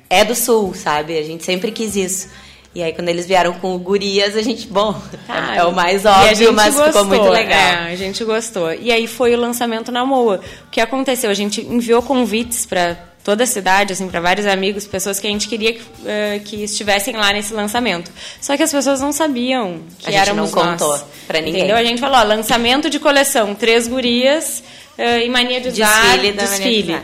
[0.07, 1.17] é do sul, sabe?
[1.17, 2.29] A gente sempre quis isso.
[2.73, 4.93] E aí, quando eles vieram com o Gurias, a gente, bom,
[5.27, 7.59] Tá, é, é o mais óbvio, mas ficou gostou, muito legal.
[7.59, 8.73] É, a gente gostou.
[8.73, 10.39] E aí foi o lançamento na Moa.
[10.67, 11.29] O que aconteceu?
[11.29, 15.29] A gente enviou convites para toda a cidade, assim, para vários amigos, pessoas que a
[15.29, 18.11] gente queria que, eh, que estivessem lá nesse lançamento.
[18.39, 20.81] Só que as pessoas não sabiam que A gente éramos não nós.
[20.81, 21.61] contou pra ninguém.
[21.61, 21.77] Entendeu?
[21.77, 24.63] A gente falou, ó, lançamento de coleção, três gurias
[24.97, 26.99] eh, e mania de usar, Desfile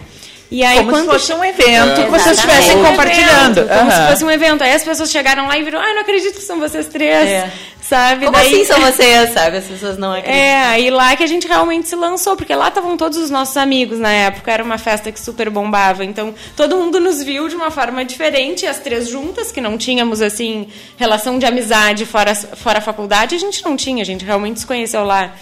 [0.50, 2.04] E aí, Como se quando fosse um evento É.
[2.06, 3.58] que vocês estivessem compartilhando.
[3.60, 4.64] evento, como se fosse um evento.
[4.64, 7.28] Aí as pessoas chegaram lá e viram, ai, não acredito que são vocês três.
[7.28, 7.52] É.
[7.82, 8.26] Sabe?
[8.26, 9.58] Como Daí, assim são vocês, sabe?
[9.58, 10.36] As pessoas não acreditam.
[10.36, 13.56] É, aí lá que a gente realmente se lançou, porque lá estavam todos os nossos
[13.56, 16.04] amigos na época, era uma festa que super bombava.
[16.04, 20.22] Então, todo mundo nos viu de uma forma diferente, as três juntas, que não tínhamos,
[20.22, 24.60] assim, relação de amizade fora, fora a faculdade, a gente não tinha, a gente realmente
[24.62, 25.34] se conheceu lá.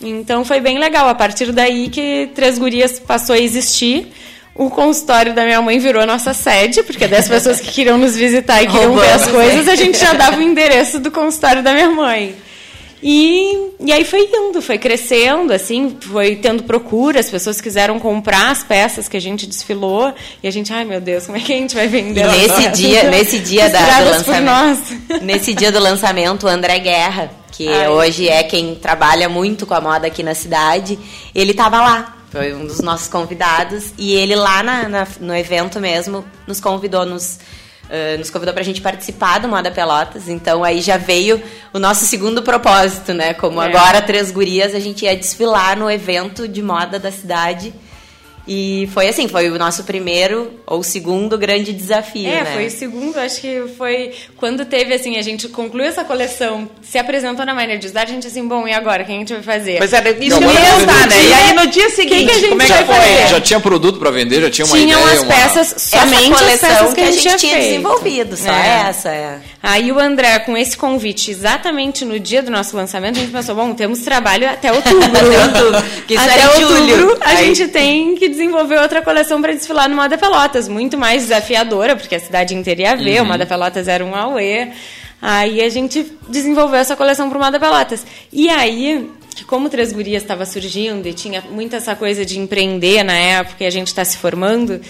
[0.00, 1.08] Então, foi bem legal.
[1.08, 4.12] A partir daí que Três Gurias passou a existir.
[4.54, 8.16] O consultório da minha mãe virou a nossa sede, porque das pessoas que queriam nos
[8.16, 9.72] visitar e queriam ver as Roubamos, coisas, né?
[9.72, 12.34] a gente já dava o endereço do consultório da minha mãe.
[13.02, 18.50] E, e aí foi indo, foi crescendo, assim, foi tendo procura, as pessoas quiseram comprar
[18.50, 21.52] as peças que a gente desfilou, e a gente, ai meu Deus, como é que
[21.52, 22.26] a gente vai vender?
[22.26, 25.22] E nesse dia, nesse dia da, do lançamento.
[25.22, 27.88] Nesse dia do lançamento, o André Guerra, que Ai.
[27.88, 30.98] hoje é quem trabalha muito com a moda aqui na cidade,
[31.34, 32.19] ele estava lá.
[32.30, 33.92] Foi um dos nossos convidados.
[33.98, 37.38] E ele lá na- na- no evento mesmo nos convidou, nos
[37.86, 40.28] uh, nos convidou para a gente participar do Moda Pelotas.
[40.28, 43.34] Então aí já veio o nosso segundo propósito, né?
[43.34, 43.66] Como é.
[43.66, 47.74] agora três gurias, a gente ia desfilar no evento de moda da cidade.
[48.48, 52.52] E foi assim, foi o nosso primeiro ou segundo grande desafio, é, né?
[52.54, 56.98] foi o segundo, acho que foi quando teve, assim, a gente concluiu essa coleção, se
[56.98, 59.78] apresentou na Mania de a gente assim, bom, e agora, quem a gente vai fazer?
[59.78, 61.16] Mas era isso que eu ia pensar, né?
[61.22, 63.28] E aí no dia seguinte, que que como é que foi?
[63.28, 65.78] Já tinha produto para vender, já tinha uma Tinham ideia, as peças, uma...
[65.78, 67.64] somente essa as peças que, a gente, tinha feito.
[67.64, 68.88] desenvolvido, só é.
[68.88, 69.38] essa, é.
[69.62, 73.54] Aí o André, com esse convite, exatamente no dia do nosso lançamento, a gente pensou,
[73.54, 75.04] bom, temos trabalho até outubro.
[75.04, 77.18] até outubro, que até outubro, julho.
[77.20, 77.46] a aí...
[77.46, 82.14] gente tem que desenvolver outra coleção para desfilar no Moda Pelotas, muito mais desafiadora, porque
[82.14, 83.26] a cidade inteira ia ver, uhum.
[83.26, 84.68] o Moda Pelotas era um auê.
[85.20, 88.06] Aí a gente desenvolveu essa coleção para o Moda Pelotas.
[88.32, 89.10] E aí,
[89.46, 93.66] como Três Gurias estava surgindo e tinha muita essa coisa de empreender na época e
[93.66, 94.80] a gente está se formando,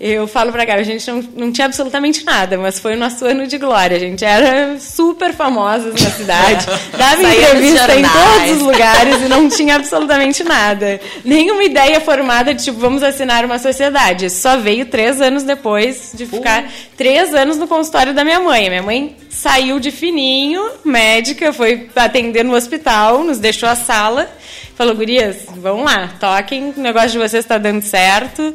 [0.00, 3.22] eu falo pra cara, a gente não, não tinha absolutamente nada, mas foi o nosso
[3.26, 3.98] ano de glória.
[3.98, 6.64] A gente era super famosos na cidade,
[6.96, 10.98] dava entrevista em todos os lugares e não tinha absolutamente nada.
[11.22, 14.30] Nenhuma ideia formada de, tipo, vamos assinar uma sociedade.
[14.30, 18.70] Só veio três anos depois de ficar três anos no consultório da minha mãe.
[18.70, 24.30] Minha mãe saiu de fininho, médica, foi atender no hospital, nos deixou a sala,
[24.74, 28.54] falou, gurias, vamos lá, toquem, o negócio de vocês está dando certo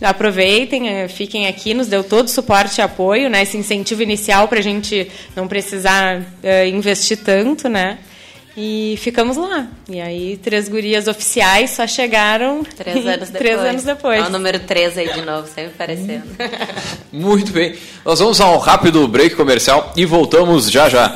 [0.00, 3.42] aproveitem, eh, fiquem aqui, nos deu todo o suporte e apoio, né?
[3.42, 7.98] Esse incentivo inicial para a gente não precisar uh, investir tanto, né?
[8.56, 9.66] E ficamos lá.
[9.88, 13.38] E aí, três gurias oficiais só chegaram três anos depois.
[13.38, 14.24] três anos depois.
[14.24, 16.24] É o número três aí de novo, sempre aparecendo.
[17.12, 17.74] Muito bem.
[18.04, 21.14] Nós vamos a um rápido break comercial e voltamos já já.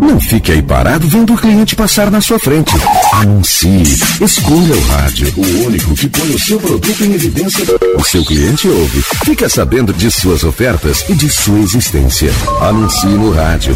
[0.00, 2.72] Não fique aí parado vendo o cliente passar na sua frente.
[3.22, 3.82] Anuncie.
[4.20, 7.64] Escolha o rádio, o único que põe o seu produto em evidência.
[7.96, 9.02] O seu cliente ouve.
[9.24, 12.30] Fica sabendo de suas ofertas e de sua existência.
[12.60, 13.74] Anuncie no rádio.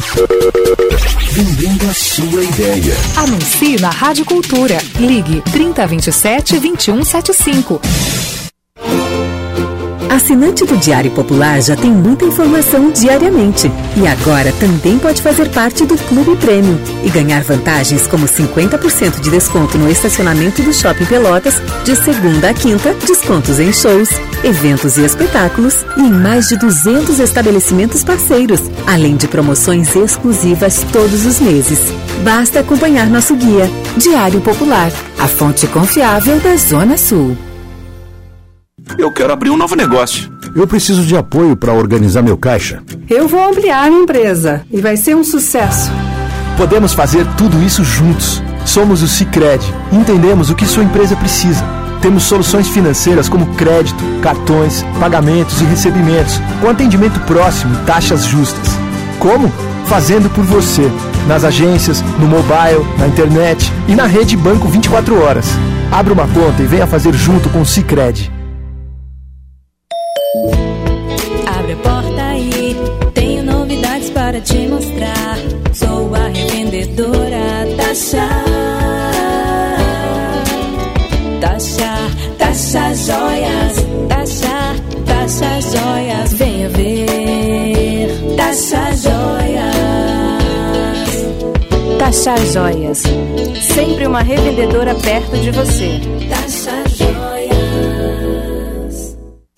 [1.33, 2.95] Vendendo a sua ideia.
[3.17, 4.79] Anuncie na Rádio Cultura.
[4.99, 7.81] Ligue 3027 2175.
[10.11, 13.71] Assinante do Diário Popular já tem muita informação diariamente.
[13.97, 19.31] E agora também pode fazer parte do Clube Prêmio e ganhar vantagens como 50% de
[19.31, 24.09] desconto no estacionamento do Shopping Pelotas, de segunda a quinta, descontos em shows,
[24.43, 31.25] eventos e espetáculos e em mais de 200 estabelecimentos parceiros, além de promoções exclusivas todos
[31.25, 31.79] os meses.
[32.25, 37.37] Basta acompanhar nosso guia, Diário Popular, a fonte confiável da Zona Sul.
[38.99, 40.31] Eu quero abrir um novo negócio.
[40.55, 42.83] Eu preciso de apoio para organizar meu caixa.
[43.09, 45.91] Eu vou ampliar minha empresa e vai ser um sucesso.
[46.57, 48.43] Podemos fazer tudo isso juntos.
[48.65, 49.65] Somos o Cicred.
[49.93, 51.65] Entendemos o que sua empresa precisa.
[52.03, 58.69] Temos soluções financeiras como crédito, cartões, pagamentos e recebimentos, com atendimento próximo e taxas justas.
[59.19, 59.53] Como?
[59.87, 60.91] Fazendo por você,
[61.27, 65.47] nas agências, no mobile, na internet e na rede Banco 24 horas.
[65.91, 68.31] Abra uma conta e venha fazer junto com o Cicred.
[92.11, 93.05] Tasha Joias.
[93.73, 96.01] Sempre uma revendedora perto de você.
[96.29, 98.40] Tasha Joias.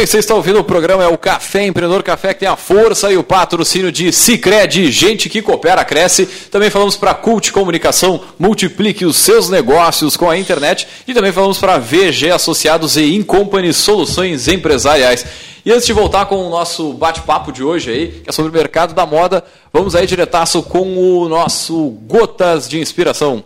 [0.00, 3.12] Bem, você está ouvindo o programa é o Café Empreendedor Café, que tem a força
[3.12, 6.24] e o patrocínio de Cicred, gente que coopera, cresce.
[6.50, 10.88] Também falamos para Cult Comunicação, multiplique os seus negócios com a internet.
[11.06, 15.26] E também falamos para VG Associados e Incompany Soluções Empresariais.
[15.66, 18.54] E antes de voltar com o nosso bate-papo de hoje aí, que é sobre o
[18.54, 23.44] mercado da moda, vamos aí diretaço com o nosso Gotas de Inspiração.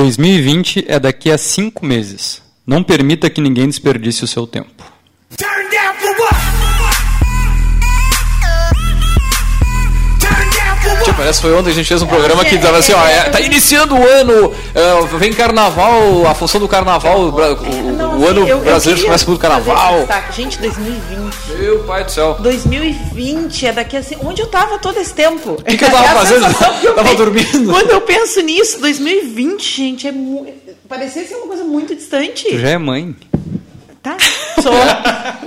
[0.00, 2.40] 2020 é daqui a cinco meses.
[2.66, 4.82] Não permita que ninguém desperdice o seu tempo.
[11.20, 13.40] Parece que foi ontem a gente fez um programa que dava assim, ó, é, tá
[13.40, 18.46] iniciando o ano, é, vem carnaval, a função do carnaval, o, o- o ano eu-
[18.48, 20.08] eu brasileiro começa pelo carnaval.
[20.34, 21.34] Gente, 2020.
[21.60, 22.36] Meu pai do céu.
[22.40, 24.16] 2020 é daqui assim.
[24.24, 25.52] Onde eu tava todo esse tempo?
[25.52, 26.46] O que que eu tava fazendo?
[26.94, 27.70] Tava dormindo?
[27.70, 30.52] Quando eu penso nisso, 2020, gente, é muito.
[30.88, 32.44] Parecia ser uma coisa muito distante.
[32.48, 33.14] Tu já é mãe.
[34.02, 34.16] Tá.
[34.62, 34.72] Sou.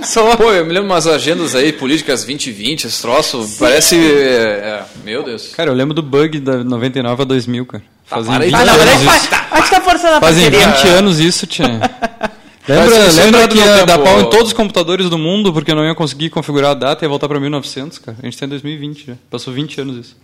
[0.02, 0.36] Sou.
[0.36, 3.96] Pô, eu me lembro umas agendas aí, políticas 2020, esse troço, parece.
[3.96, 5.48] é, é, meu Deus.
[5.56, 7.82] Cara, eu lembro do bug da 99 a 2000, cara.
[8.06, 8.50] Fazem para aí.
[8.50, 9.08] 20 Ah, não, anos.
[9.50, 10.74] A gente tá forçando a Fazem parceria.
[10.76, 11.66] 20 anos isso, tia.
[11.68, 12.30] Mas
[12.68, 15.76] Lembra, lembra é que ia dar pau em todos os computadores do mundo porque eu
[15.76, 18.16] não ia conseguir configurar a data e ia voltar pra 1900, cara?
[18.22, 19.14] A gente tá em 2020 já.
[19.30, 20.16] Passou 20 anos isso.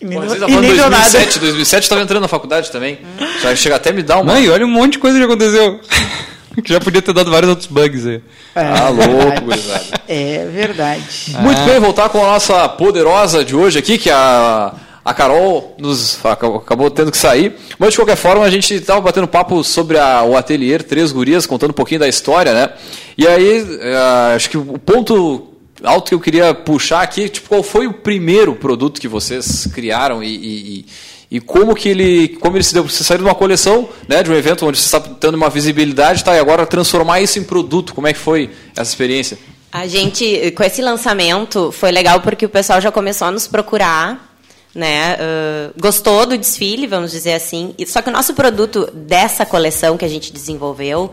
[0.00, 0.60] E Pô, vocês e nada.
[0.60, 2.98] 2007, 2007 eu tava entrando na faculdade também.
[3.42, 4.32] Já chega até a me dar uma.
[4.34, 5.80] Mãe, olha um monte de coisa que aconteceu.
[6.62, 8.20] que já podia ter dado vários outros bugs aí.
[8.54, 9.84] Ah, louco, gurizada.
[10.08, 11.02] É verdade.
[11.40, 16.24] Muito bem, voltar com a nossa poderosa de hoje aqui, que a, a Carol nos
[16.24, 17.54] acabou, acabou tendo que sair.
[17.78, 21.46] Mas de qualquer forma, a gente estava batendo papo sobre a- o ateliê Três Gurias,
[21.46, 22.70] contando um pouquinho da história, né?
[23.16, 25.48] E aí, eh, acho que o ponto
[25.84, 30.22] alto que eu queria puxar aqui, tipo, qual foi o primeiro produto que vocês criaram
[30.22, 30.86] e, e-
[31.30, 34.30] e- como que ele, como ele se deu, você saiu de uma coleção, né, de
[34.30, 37.94] um evento onde você está tendo uma visibilidade, tá, e agora transformar isso em produto,
[37.94, 39.38] como é que foi essa experiência?
[39.70, 44.26] A gente, com esse lançamento, foi legal porque o pessoal já começou a nos procurar,
[44.74, 45.16] né?
[45.20, 47.74] ãh, gostou do desfile, vamos dizer assim.
[47.86, 51.10] Só que o nosso produto dessa coleção que a gente desenvolveu,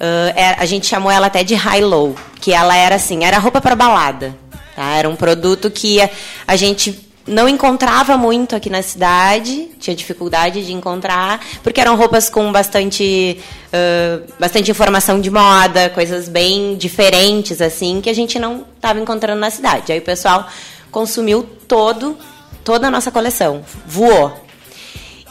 [0.00, 3.60] ãh, é- a gente chamou ela até de high-low, que ela era assim, era roupa
[3.60, 4.34] para balada.
[4.74, 4.94] Tá?
[4.96, 6.08] Era um produto que a,
[6.46, 6.98] a gente
[7.28, 13.38] não encontrava muito aqui na cidade, tinha dificuldade de encontrar, porque eram roupas com bastante,
[13.72, 19.40] ãh, bastante informação de moda, coisas bem diferentes, assim, que a gente não estava encontrando
[19.40, 19.92] na cidade.
[19.92, 20.48] Aí o pessoal
[20.90, 22.16] consumiu todo,
[22.64, 24.44] toda a nossa coleção, voou.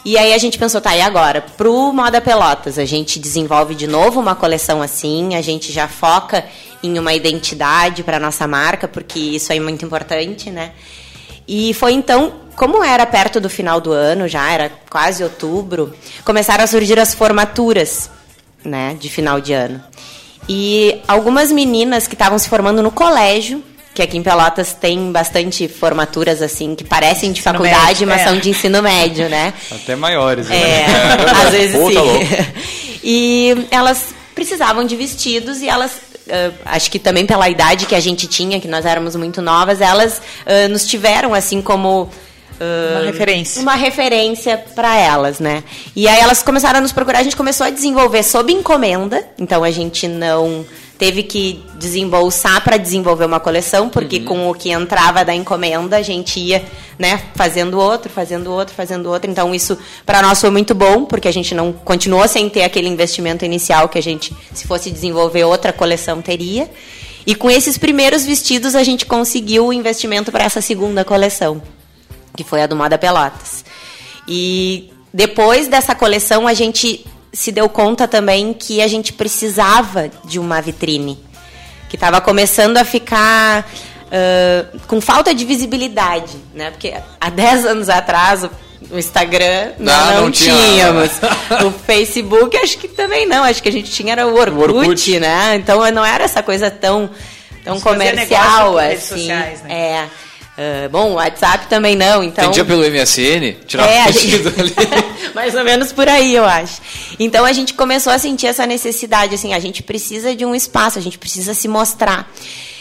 [0.04, 1.42] E aí a gente pensou, tá, e agora?
[1.42, 6.46] Pro Moda Pelotas, a gente desenvolve de novo uma coleção assim, a gente já foca
[6.82, 10.72] em uma identidade para nossa marca, porque isso é muito importante, né?
[11.48, 16.62] E foi então, como era perto do final do ano, já era quase outubro, começaram
[16.62, 18.10] a surgir as formaturas,
[18.62, 19.82] né, de final de ano.
[20.46, 23.62] E algumas meninas que estavam se formando no colégio,
[23.94, 28.20] que aqui em Pelotas tem bastante formaturas assim que parecem de Ensino faculdade, médio, mas
[28.20, 28.24] é.
[28.24, 29.52] são de ensino médio, né?
[29.72, 30.48] Até maiores.
[30.50, 31.16] É, né?
[31.44, 32.98] às vezes Pô, tá sim.
[33.02, 35.92] E elas precisavam de vestidos e elas,
[36.30, 39.80] ah, acho que também pela idade que a gente tinha, que nós éramos muito novas,
[39.80, 42.08] elas ah, nos tiveram assim como
[42.60, 43.62] ah, Uma referência.
[43.62, 45.62] uma referência para elas, né?
[45.94, 49.62] E aí elas começaram a nos procurar, a gente começou a desenvolver sob encomenda, então
[49.62, 50.64] a gente não
[50.98, 56.02] teve que desembolsar para desenvolver uma coleção, porque com o que entrava da encomenda a
[56.02, 56.64] gente ia,
[56.98, 59.30] né, fazendo outro, fazendo outro, fazendo outro.
[59.30, 62.88] Então isso para nós foi muito bom, porque a gente não continuou sem ter aquele
[62.88, 66.68] investimento inicial que a gente, se fosse desenvolver outra coleção, teria.
[67.24, 71.62] E com esses primeiros vestidos a gente conseguiu o investimento para essa segunda coleção
[72.38, 73.64] que foi a do Moda Pelotas.
[74.26, 77.04] E depois dessa coleção a gente
[77.38, 81.16] se deu conta também que a gente precisava de uma vitrine,
[81.88, 83.64] que estava começando a ficar
[84.10, 86.72] ah, com falta de visibilidade, né?
[86.72, 88.50] Porque há 10 anos atrás o
[88.90, 90.54] o Instagram Ah, não, não tinha.
[90.54, 91.10] tínhamos.
[91.66, 95.20] o Facebook acho que também não, acho que a gente tinha era o Orkut, Orkut.
[95.20, 95.56] né?
[95.56, 97.10] Então não era essa coisa tão
[97.64, 99.16] tão comercial assim.
[99.18, 99.74] sociais, né?
[99.74, 100.08] É.
[100.60, 102.42] Ah, bom, o WhatsApp também não, então.
[102.46, 104.74] Atendia pelo MSN, tirava É, gente- ali.
[105.32, 106.80] Mais ou menos por aí, eu acho.
[107.16, 110.98] Então a gente começou a sentir essa necessidade, assim, a gente precisa de um espaço,
[110.98, 112.28] a gente precisa se mostrar.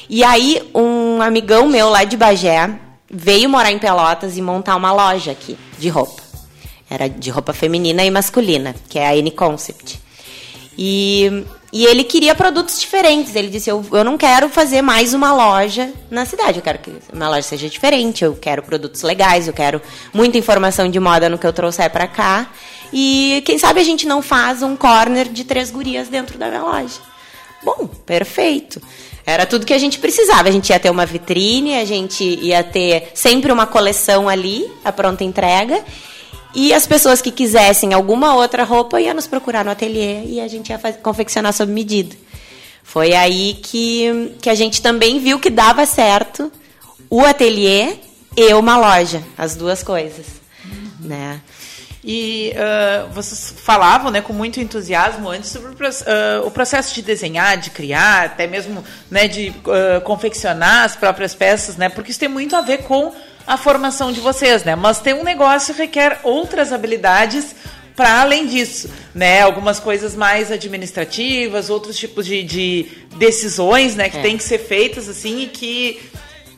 [0.10, 2.68] E aí um amigão meu lá de Bagé
[3.12, 6.24] veio morar em Pelotas e montar uma loja aqui de roupa.
[6.90, 10.00] Era de roupa feminina e masculina, que é a N Concept.
[10.76, 11.44] E,
[11.78, 13.36] E ele queria produtos diferentes.
[13.36, 16.58] Ele disse: eu, eu não quero fazer mais uma loja na cidade.
[16.58, 18.24] Eu quero que uma loja seja diferente.
[18.24, 19.48] Eu quero produtos legais.
[19.48, 19.80] Eu quero
[20.12, 22.50] muita informação de moda no que eu trouxer para cá.
[22.92, 26.64] E quem sabe a gente não faz um corner de três gurias dentro da minha
[26.64, 27.00] loja.
[27.64, 28.82] Bom, perfeito.
[29.24, 30.50] Era tudo que a gente precisava.
[30.50, 34.92] A gente ia ter uma vitrine, a gente ia ter sempre uma coleção ali, a
[34.92, 35.86] pronta entrega.
[36.60, 40.48] E as pessoas que quisessem alguma outra roupa iam nos procurar no ateliê e a
[40.48, 42.16] gente ia fazer, confeccionar sob medida.
[42.82, 46.52] Foi aí que, que a gente também viu que dava certo
[47.12, 47.98] o ateliê
[48.36, 50.26] e uma loja, as duas coisas.
[50.66, 51.08] Uhum.
[51.08, 51.42] Né?
[52.04, 57.58] E uh, vocês falavam né, com muito entusiasmo antes sobre uh, o, processo de desenhar,
[57.58, 62.30] de criar, até mesmo né, de uh, confeccionar as próprias peças, né, porque isso tem
[62.30, 63.14] muito a ver com
[63.48, 64.76] a formação de vocês, né?
[64.76, 67.56] Mas tem um negócio que requer outras habilidades
[67.96, 69.42] para além disso, né?
[69.42, 72.86] Algumas coisas mais administrativas, outros tipos de, de
[73.16, 74.10] decisões, né?
[74.10, 74.22] Que é.
[74.22, 76.00] tem que ser feitas assim e que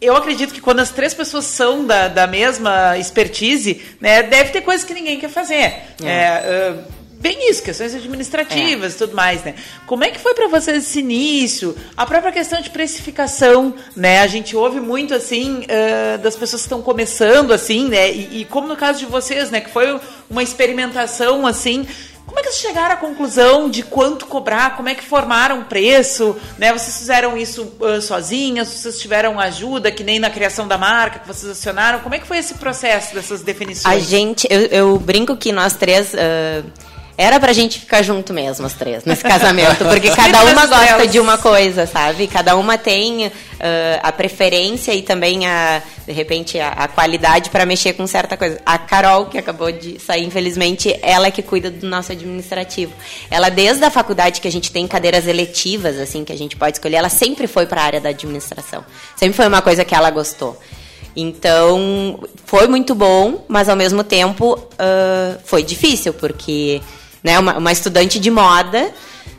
[0.02, 4.24] eu acredito que quando as três pessoas são da, da mesma expertise, né?
[4.24, 5.56] Deve ter coisas que ninguém quer fazer.
[5.56, 5.86] É.
[6.04, 8.96] É, uh, bem isso, questões administrativas é.
[8.96, 9.56] e tudo mais, né?
[9.86, 11.76] Como é que foi para vocês esse início?
[11.96, 14.22] A própria questão de precificação, né?
[14.22, 18.10] A gente ouve muito, assim, uh, das pessoas que estão começando, assim, né?
[18.12, 19.60] E, e, como no caso de vocês, né?
[19.60, 20.00] Que foi
[20.30, 21.86] uma experimentação, assim...
[22.26, 24.78] Como é que vocês chegaram à conclusão de quanto cobrar?
[24.78, 26.38] Como é que formaram o preço?
[26.60, 26.72] Né?
[26.72, 28.68] Vocês fizeram isso uh, sozinhas?
[28.68, 32.02] Vocês tiveram ajuda, que nem na criação da marca que vocês acionaram?
[32.02, 33.96] Como é que foi esse processo dessas definições?
[33.96, 36.14] A gente, eu, eu brinco que nós três...
[36.14, 36.64] Uh
[37.22, 39.84] era pra gente ficar junto mesmo, as três, nesse casamento.
[39.84, 42.28] Porque cada uma gosta de uma coisa, sabe?
[42.28, 43.32] Cada uma tem uh,
[44.02, 48.62] a preferência e também, a, de repente, a, a qualidade para mexer com certa coisa.
[48.66, 52.94] A Carol, que acabou de sair, infelizmente, ela é que cuida do nosso administrativo.
[53.30, 56.78] Ela, desde a faculdade que a gente tem cadeiras eletivas, assim, que a gente pode
[56.78, 58.86] escolher, ela sempre foi para a área da administração.
[59.18, 60.58] Sempre foi uma coisa que ela gostou.
[61.14, 66.82] Então, foi muito bom, mas ao mesmo tempo uh, foi difícil, porque
[67.24, 67.38] né?
[67.40, 68.92] Uma, uma estudante de moda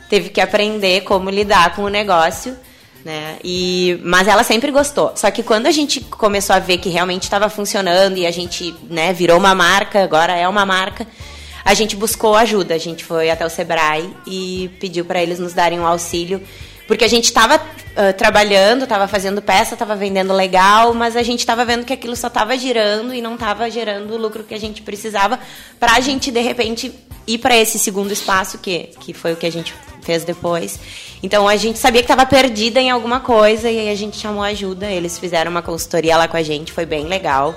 [0.09, 2.57] teve que aprender como lidar com o negócio.
[3.05, 3.39] Né?
[3.43, 5.12] E, mas ela sempre gostou.
[5.16, 8.74] Só que quando a gente começou a ver que realmente estava funcionando e a gente
[8.91, 11.07] né, virou uma marca, agora é uma marca,
[11.64, 12.74] a gente buscou ajuda.
[12.74, 16.43] A gente foi até o Sebrae e pediu para eles nos darem um auxílio
[16.91, 21.38] porque a gente estava uh, trabalhando, estava fazendo peça, estava vendendo legal, mas a gente
[21.38, 24.59] estava vendo que aquilo só estava girando e não estava gerando o lucro que a
[24.59, 25.38] gente precisava
[25.78, 26.93] para a gente, de repente,
[27.28, 29.72] ir para esse segundo espaço, que, que foi o que a gente
[30.03, 30.80] fez depois.
[31.22, 34.43] Então a gente sabia que estava perdida em alguma coisa e aí a gente chamou
[34.43, 34.91] ajuda.
[34.91, 37.55] Eles fizeram uma consultoria lá com a gente, foi bem legal.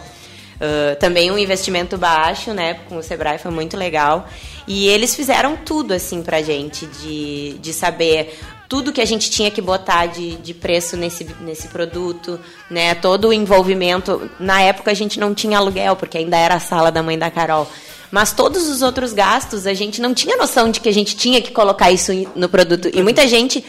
[0.57, 2.75] Uh, também um investimento baixo, né?
[2.87, 4.27] Com o Sebrae foi muito legal.
[4.67, 8.37] E eles fizeram tudo assim pra gente, de, de saber
[8.73, 12.39] tudo que a gente tinha que botar de, de preço nesse, nesse produto,
[12.71, 12.95] né?
[12.95, 14.31] Todo o envolvimento.
[14.39, 17.29] Na época a gente não tinha aluguel, porque ainda era a sala da mãe da
[17.29, 17.69] Carol.
[18.09, 21.39] Mas todos os outros gastos a gente não tinha noção de que a gente tinha
[21.39, 22.89] que colocar isso no produto.
[22.91, 23.63] E muita gente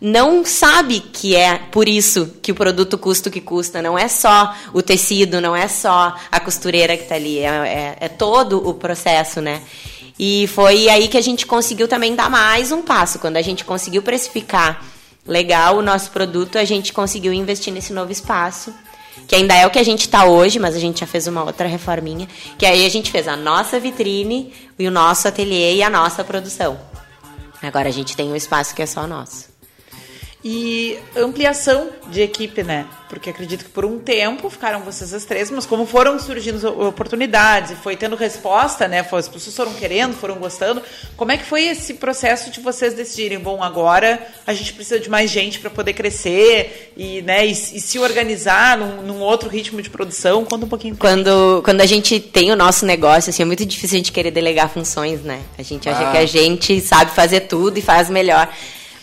[0.00, 3.82] não sabe que é por isso que o produto custa o que custa.
[3.82, 7.40] Não é só o tecido, não é só a costureira que está ali.
[7.40, 9.62] É, é, é todo o processo, né?
[10.18, 13.18] E foi aí que a gente conseguiu também dar mais um passo.
[13.18, 14.84] Quando a gente conseguiu precificar
[15.26, 18.72] legal o nosso produto, a gente conseguiu investir nesse novo espaço.
[19.26, 21.44] Que ainda é o que a gente está hoje, mas a gente já fez uma
[21.44, 22.28] outra reforminha.
[22.58, 26.22] Que aí a gente fez a nossa vitrine, e o nosso ateliê e a nossa
[26.24, 26.78] produção.
[27.62, 29.53] Agora a gente tem um espaço que é só nosso.
[30.46, 32.84] E ampliação de equipe, né?
[33.08, 37.70] Porque acredito que por um tempo ficaram vocês as três, mas como foram surgindo oportunidades
[37.70, 39.06] e foi tendo resposta, né?
[39.10, 40.82] As pessoas foram querendo, foram gostando.
[41.16, 45.08] Como é que foi esse processo de vocês decidirem, bom, agora a gente precisa de
[45.08, 49.80] mais gente para poder crescer e, né, e, e se organizar num, num, outro ritmo
[49.80, 50.44] de produção?
[50.44, 50.94] Conta um pouquinho.
[50.94, 54.30] Quando, quando a gente tem o nosso negócio, assim, é muito difícil a gente querer
[54.30, 55.40] delegar funções, né?
[55.56, 56.12] A gente acha ah.
[56.12, 58.46] que a gente sabe fazer tudo e faz melhor.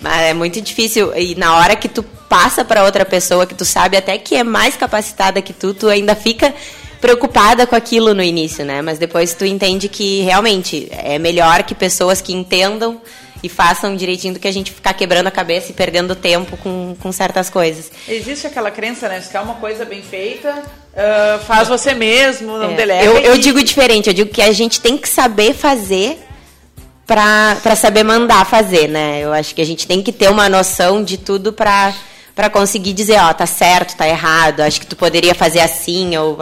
[0.01, 1.15] Mas é muito difícil.
[1.15, 4.43] E na hora que tu passa para outra pessoa, que tu sabe até que é
[4.43, 6.53] mais capacitada que tu, tu ainda fica
[6.99, 8.81] preocupada com aquilo no início, né?
[8.81, 13.01] Mas depois tu entende que realmente é melhor que pessoas que entendam
[13.43, 16.95] e façam direitinho do que a gente ficar quebrando a cabeça e perdendo tempo com,
[16.99, 17.91] com certas coisas.
[18.07, 19.19] Existe aquela crença, né?
[19.19, 22.75] Se quer uma coisa bem feita, uh, faz você mesmo, não é.
[22.75, 23.03] delega.
[23.03, 26.19] Eu, eu digo diferente, eu digo que a gente tem que saber fazer
[27.11, 29.19] para saber mandar fazer, né?
[29.19, 31.93] Eu acho que a gente tem que ter uma noção de tudo para
[32.33, 36.39] para conseguir dizer, ó, tá certo, tá errado, acho que tu poderia fazer assim ou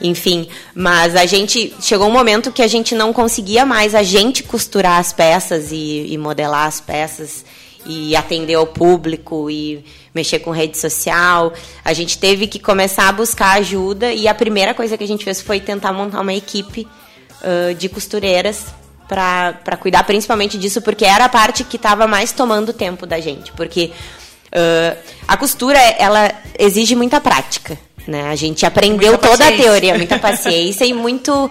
[0.00, 4.42] enfim, mas a gente chegou um momento que a gente não conseguia mais a gente
[4.42, 7.44] costurar as peças e, e modelar as peças
[7.84, 11.52] e atender ao público e mexer com rede social.
[11.84, 15.24] A gente teve que começar a buscar ajuda e a primeira coisa que a gente
[15.24, 16.88] fez foi tentar montar uma equipe
[17.42, 18.64] uh, de costureiras
[19.08, 23.52] para cuidar principalmente disso, porque era a parte que estava mais tomando tempo da gente.
[23.52, 23.92] Porque
[24.46, 24.96] uh,
[25.26, 27.78] a costura, ela exige muita prática.
[28.06, 28.28] Né?
[28.28, 29.64] A gente aprendeu muita toda paciência.
[29.64, 31.32] a teoria, muita paciência e muito.
[31.32, 31.50] Uh,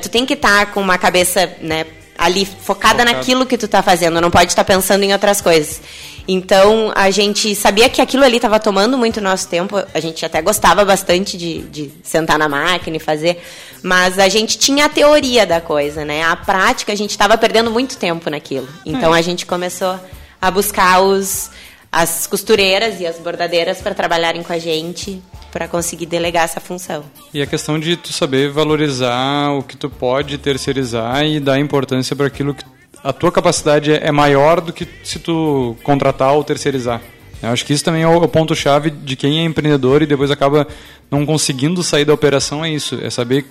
[0.00, 1.84] tu tem que estar tá com uma cabeça né,
[2.18, 3.16] ali focada Focado.
[3.16, 5.80] naquilo que tu está fazendo, não pode estar tá pensando em outras coisas.
[6.26, 9.76] Então a gente sabia que aquilo ali estava tomando muito nosso tempo.
[9.94, 13.42] A gente até gostava bastante de, de, sentar na máquina e fazer,
[13.82, 16.24] mas a gente tinha a teoria da coisa, né?
[16.24, 18.68] A prática a gente estava perdendo muito tempo naquilo.
[18.84, 19.14] Então hum.
[19.14, 19.98] a gente começou
[20.42, 21.50] a buscar os
[21.90, 25.22] as costureiras e as bordadeiras para trabalharem com a gente
[25.58, 27.02] para conseguir delegar essa função.
[27.34, 32.14] E a questão de tu saber valorizar o que tu pode terceirizar e dar importância
[32.14, 32.64] para aquilo que
[33.02, 37.02] a tua capacidade é maior do que se tu contratar ou terceirizar.
[37.42, 40.64] Eu acho que isso também é o ponto-chave de quem é empreendedor e depois acaba
[41.10, 43.44] não conseguindo sair da operação, é isso, é saber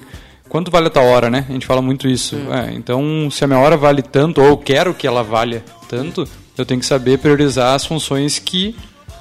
[0.47, 1.45] quanto vale a tua hora, né?
[1.49, 2.37] A gente fala muito isso.
[2.37, 2.53] Hum.
[2.53, 6.25] É, então, se a minha hora vale tanto, ou eu quero que ela valha tanto,
[6.57, 8.73] eu tenho que saber priorizar as funções que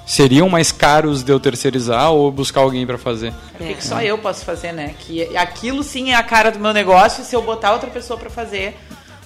[0.07, 3.35] seriam mais caros de eu terceirizar ou buscar alguém para fazer.
[3.61, 4.95] É que só eu posso fazer, né?
[5.01, 8.31] Que aquilo sim é a cara do meu negócio, se eu botar outra pessoa para
[8.31, 8.77] fazer,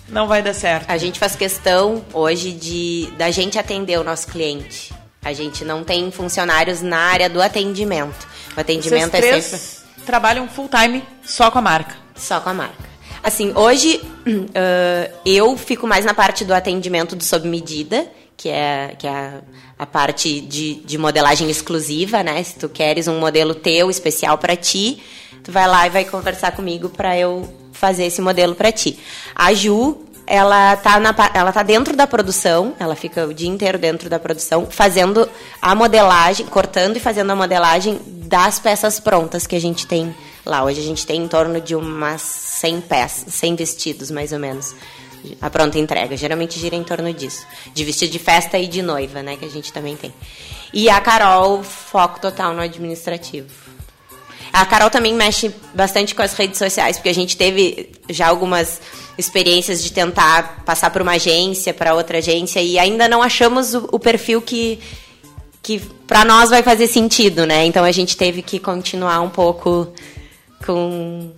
[0.08, 0.90] não vai dar certo.
[0.90, 4.92] A gente faz questão hoje de da gente atender o nosso cliente.
[5.22, 8.26] A gente não tem funcionários na área do atendimento.
[8.56, 11.94] O atendimento Vocês é sempre trabalham full time só com a marca.
[12.16, 12.90] Só com a marca.
[13.22, 18.06] Assim, hoje uh, eu fico mais na parte do atendimento do sob medida,
[18.40, 19.40] que é, que é a,
[19.80, 22.42] a parte de, de modelagem exclusiva, né?
[22.42, 25.02] Se tu queres um modelo teu especial para ti,
[25.44, 28.98] tu vai lá e vai conversar comigo para eu fazer esse modelo para ti.
[29.34, 33.78] A Ju, ela tá, na, ela tá dentro da produção, ela fica o dia inteiro
[33.78, 35.28] dentro da produção, fazendo
[35.60, 40.14] a modelagem, cortando e fazendo a modelagem das peças prontas que a gente tem
[40.46, 40.64] lá.
[40.64, 44.74] Hoje a gente tem em torno de umas 100 peças, 100 vestidos mais ou menos.
[45.40, 46.16] A pronta entrega.
[46.16, 47.46] Geralmente gira em torno disso.
[47.72, 49.36] De vestido de festa e de noiva, né?
[49.36, 50.12] Que a gente também tem.
[50.72, 53.70] E a Carol, foco total no administrativo.
[54.52, 58.80] A Carol também mexe bastante com as redes sociais, porque a gente teve já algumas
[59.16, 63.88] experiências de tentar passar por uma agência, para outra agência, e ainda não achamos o,
[63.92, 64.80] o perfil que,
[65.62, 67.64] que para nós vai fazer sentido, né?
[67.64, 69.92] Então a gente teve que continuar um pouco
[70.66, 71.30] com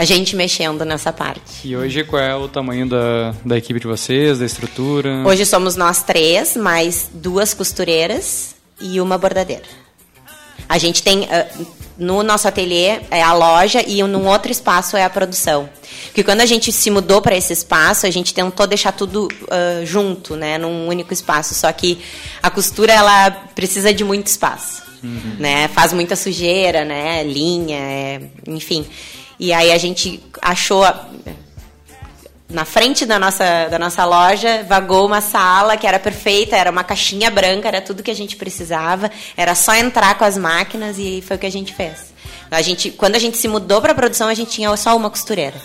[0.00, 1.42] a gente mexendo nessa parte.
[1.62, 5.22] E hoje qual é o tamanho da, da equipe de vocês, da estrutura?
[5.26, 9.64] Hoje somos nós três, mais duas costureiras e uma bordadeira.
[10.66, 11.66] A gente tem uh,
[11.98, 15.68] no nosso ateliê é a loja e num outro espaço é a produção.
[16.06, 19.84] Porque quando a gente se mudou para esse espaço, a gente tentou deixar tudo uh,
[19.84, 21.52] junto, né, num único espaço.
[21.52, 21.98] Só que
[22.42, 25.36] a costura ela precisa de muito espaço, uhum.
[25.38, 25.68] né?
[25.68, 27.22] Faz muita sujeira, né?
[27.22, 28.86] Linha, é, enfim.
[29.40, 30.84] E aí a gente achou
[32.46, 36.84] na frente da nossa, da nossa loja, vagou uma sala que era perfeita, era uma
[36.84, 41.24] caixinha branca, era tudo que a gente precisava, era só entrar com as máquinas e
[41.26, 42.12] foi o que a gente fez.
[42.50, 45.08] A gente, quando a gente se mudou para a produção, a gente tinha só uma
[45.08, 45.58] costureira.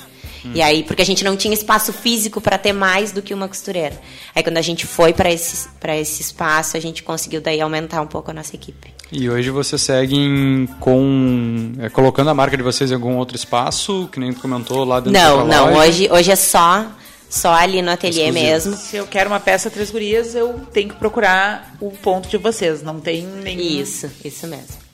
[0.54, 3.48] E aí, porque a gente não tinha espaço físico para ter mais do que uma
[3.48, 4.00] costureira.
[4.34, 5.68] Aí quando a gente foi para esse,
[6.00, 8.94] esse espaço, a gente conseguiu daí aumentar um pouco a nossa equipe.
[9.12, 14.10] E hoje vocês seguem com é, colocando a marca de vocês em algum outro espaço,
[14.12, 16.86] que nem tu comentou lá dentro não, da Não, não, hoje, hoje é só
[17.30, 18.46] só ali no ateliê Exclusivo.
[18.48, 18.78] mesmo.
[18.78, 22.82] Se eu quero uma peça três gurias, eu tenho que procurar o ponto de vocês,
[22.82, 23.82] não tem nenhum...
[23.82, 24.85] Isso, isso mesmo.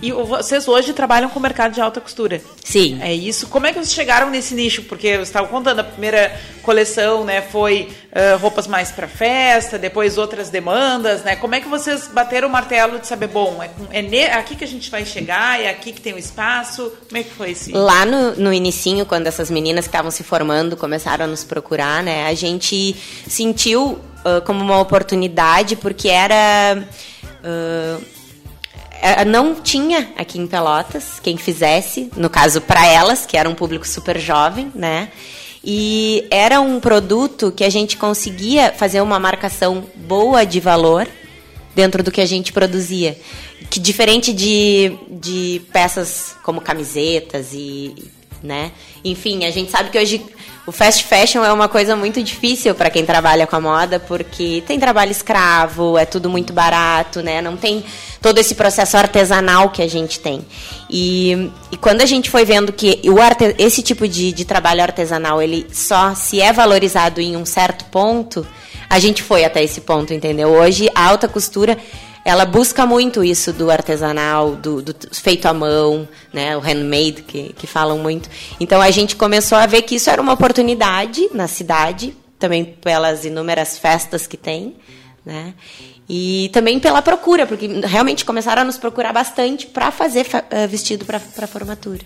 [0.00, 2.40] E vocês hoje trabalham com o mercado de alta costura.
[2.64, 2.98] Sim.
[3.02, 3.48] É isso.
[3.48, 4.82] Como é que vocês chegaram nesse nicho?
[4.84, 10.16] Porque você estava contando, a primeira coleção né, foi uh, roupas mais para festa, depois
[10.16, 11.24] outras demandas.
[11.24, 11.34] Né?
[11.34, 14.68] Como é que vocês bateram o martelo de saber, bom, é, é aqui que a
[14.68, 16.92] gente vai chegar, é aqui que tem o espaço?
[17.08, 17.76] Como é que foi isso?
[17.76, 22.04] Lá no, no inicinho, quando essas meninas que estavam se formando começaram a nos procurar,
[22.04, 22.94] né, a gente
[23.26, 26.86] sentiu uh, como uma oportunidade, porque era...
[27.42, 28.17] Uh, é,
[29.26, 33.86] não tinha aqui em Pelotas quem fizesse, no caso para elas, que era um público
[33.86, 35.10] super jovem, né?
[35.64, 41.06] E era um produto que a gente conseguia fazer uma marcação boa de valor
[41.74, 43.18] dentro do que a gente produzia.
[43.68, 47.94] Que diferente de, de peças como camisetas e,
[48.42, 48.72] né?
[49.04, 50.24] Enfim, a gente sabe que hoje
[50.68, 54.62] o fast fashion é uma coisa muito difícil para quem trabalha com a moda, porque
[54.66, 57.40] tem trabalho escravo, é tudo muito barato, né?
[57.40, 57.82] Não tem
[58.20, 60.44] todo esse processo artesanal que a gente tem.
[60.90, 64.82] E, e quando a gente foi vendo que o arte, esse tipo de, de trabalho
[64.82, 68.46] artesanal ele só se é valorizado em um certo ponto,
[68.90, 70.50] a gente foi até esse ponto, entendeu?
[70.50, 71.78] Hoje a alta costura
[72.24, 77.52] ela busca muito isso do artesanal, do, do, feito à mão, né, o handmade, que,
[77.54, 78.28] que falam muito.
[78.60, 83.24] Então a gente começou a ver que isso era uma oportunidade na cidade, também pelas
[83.24, 84.76] inúmeras festas que tem,
[85.24, 85.54] né,
[86.08, 91.04] e também pela procura, porque realmente começaram a nos procurar bastante para fazer uh, vestido
[91.04, 92.00] para formatura.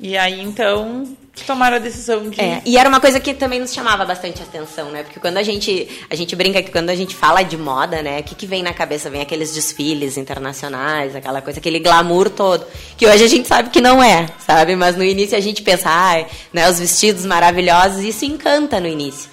[0.00, 1.06] E aí então
[1.46, 2.40] tomaram a decisão de.
[2.40, 5.02] É, e era uma coisa que também nos chamava bastante atenção, né?
[5.02, 5.88] Porque quando a gente.
[6.08, 8.20] A gente brinca que quando a gente fala de moda, né?
[8.20, 9.10] O que, que vem na cabeça?
[9.10, 12.64] Vem aqueles desfiles internacionais, aquela coisa, aquele glamour todo.
[12.96, 14.76] Que hoje a gente sabe que não é, sabe?
[14.76, 19.28] Mas no início a gente pensa, ah, né, os vestidos maravilhosos, isso encanta no início.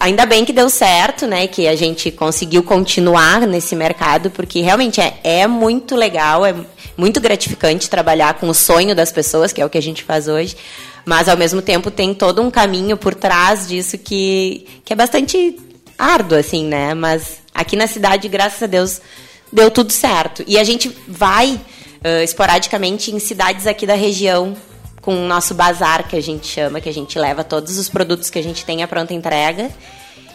[0.00, 1.46] Ainda bem que deu certo, né?
[1.46, 6.54] Que a gente conseguiu continuar nesse mercado, porque realmente é, é muito legal, é
[6.96, 10.28] muito gratificante trabalhar com o sonho das pessoas, que é o que a gente faz
[10.28, 10.56] hoje.
[11.04, 15.56] Mas, ao mesmo tempo, tem todo um caminho por trás disso que, que é bastante
[15.98, 16.94] árduo, assim, né?
[16.94, 19.00] Mas aqui na cidade, graças a Deus,
[19.52, 20.44] deu tudo certo.
[20.46, 24.56] E a gente vai uh, esporadicamente em cidades aqui da região
[25.00, 28.30] com o nosso bazar, que a gente chama, que a gente leva todos os produtos
[28.30, 29.70] que a gente tem à pronta entrega.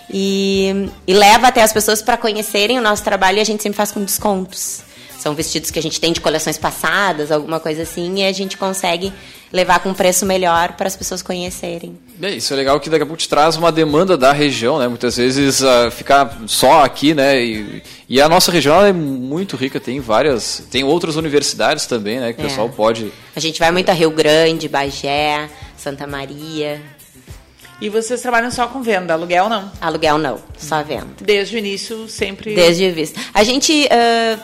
[0.09, 3.75] E, e leva até as pessoas para conhecerem o nosso trabalho e a gente sempre
[3.75, 4.86] faz com descontos.
[5.17, 8.57] São vestidos que a gente tem de coleções passadas, alguma coisa assim, e a gente
[8.57, 9.11] consegue
[9.51, 11.97] levar com um preço melhor para as pessoas conhecerem.
[12.21, 14.87] É, isso é legal que daqui a pouco te traz uma demanda da região, né?
[14.87, 17.41] Muitas vezes uh, ficar só aqui, né?
[17.41, 22.33] E, e, a nossa região é muito rica, tem várias, tem outras universidades também, né?
[22.33, 22.47] Que o é.
[22.47, 23.11] pessoal pode.
[23.35, 26.81] A gente vai muito a Rio Grande, Bagé, Santa Maria.
[27.79, 29.71] E vocês trabalham só com venda, aluguel não?
[29.79, 31.07] Aluguel não, só venda.
[31.21, 32.55] Desde o início sempre.
[32.55, 33.15] Desde o início.
[33.31, 34.39] A gente uh,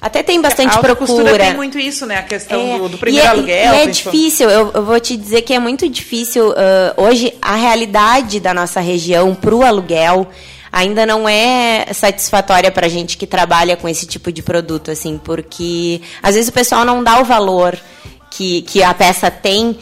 [0.00, 1.38] até tem bastante a procura.
[1.38, 2.18] tem muito isso, né?
[2.18, 3.74] A questão é, do, do, primeiro e é, aluguel.
[3.74, 6.50] E é difícil, eu, eu, vou te dizer que é muito difícil.
[6.50, 10.28] Uh, hoje, a realidade da nossa região para o aluguel
[10.70, 15.18] ainda não é satisfatória para a gente que trabalha com esse tipo de produto, assim,
[15.22, 17.78] porque às vezes o pessoal não dá o valor
[18.30, 19.78] que, que a peça tem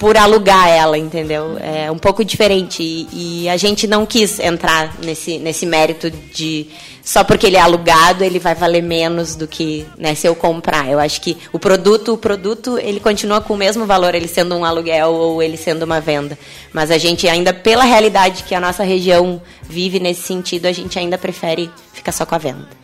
[0.00, 1.58] por alugar ela, entendeu?
[1.60, 2.82] É um pouco diferente.
[2.82, 6.68] E, e, a gente não quis entrar nesse, nesse mérito de
[7.04, 10.88] só porque ele é alugado ele vai valer menos do que né, se eu comprar.
[10.88, 14.56] Eu acho que o produto, o produto, ele continua com o mesmo valor, ele sendo
[14.56, 16.38] um aluguel ou ele sendo uma venda.
[16.72, 20.98] Mas a gente ainda, pela realidade que a nossa região vive nesse sentido, a gente
[20.98, 22.79] ainda prefere ficar só com a venda.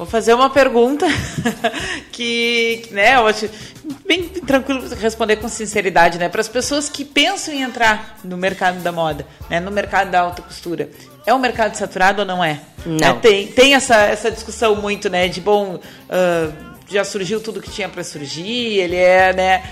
[0.00, 1.06] Vou fazer uma pergunta
[2.10, 3.50] que, né, eu acho
[4.06, 8.82] bem tranquilo responder com sinceridade, né, para as pessoas que pensam em entrar no mercado
[8.82, 10.88] da moda, né, no mercado da alta costura.
[11.26, 12.62] É um mercado saturado ou não é?
[12.86, 13.08] Não.
[13.08, 16.54] É, tem, tem essa, essa discussão muito, né, de bom, uh,
[16.88, 19.62] já surgiu tudo que tinha para surgir, ele é, né,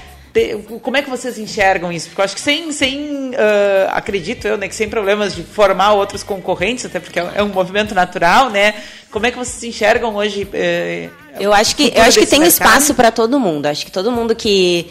[0.83, 2.09] como é que vocês enxergam isso?
[2.09, 5.93] Porque eu acho que sem, sem uh, acredito eu, né, que sem problemas de formar
[5.93, 8.75] outros concorrentes, até porque é um movimento natural, né?
[9.11, 10.45] Como é que vocês enxergam hoje?
[10.45, 11.11] Uh,
[11.41, 12.69] eu acho que eu acho que tem mercado?
[12.69, 13.67] espaço para todo mundo.
[13.67, 14.91] Acho que todo mundo que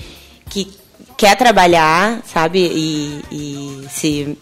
[0.50, 0.72] que
[1.18, 4.38] quer trabalhar, sabe, e, e se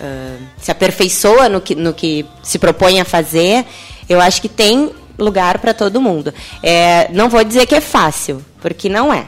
[0.00, 3.64] uh, se aperfeiçoa no que no que se propõe a fazer,
[4.08, 6.32] eu acho que tem lugar para todo mundo.
[6.62, 9.26] É, não vou dizer que é fácil, porque não é.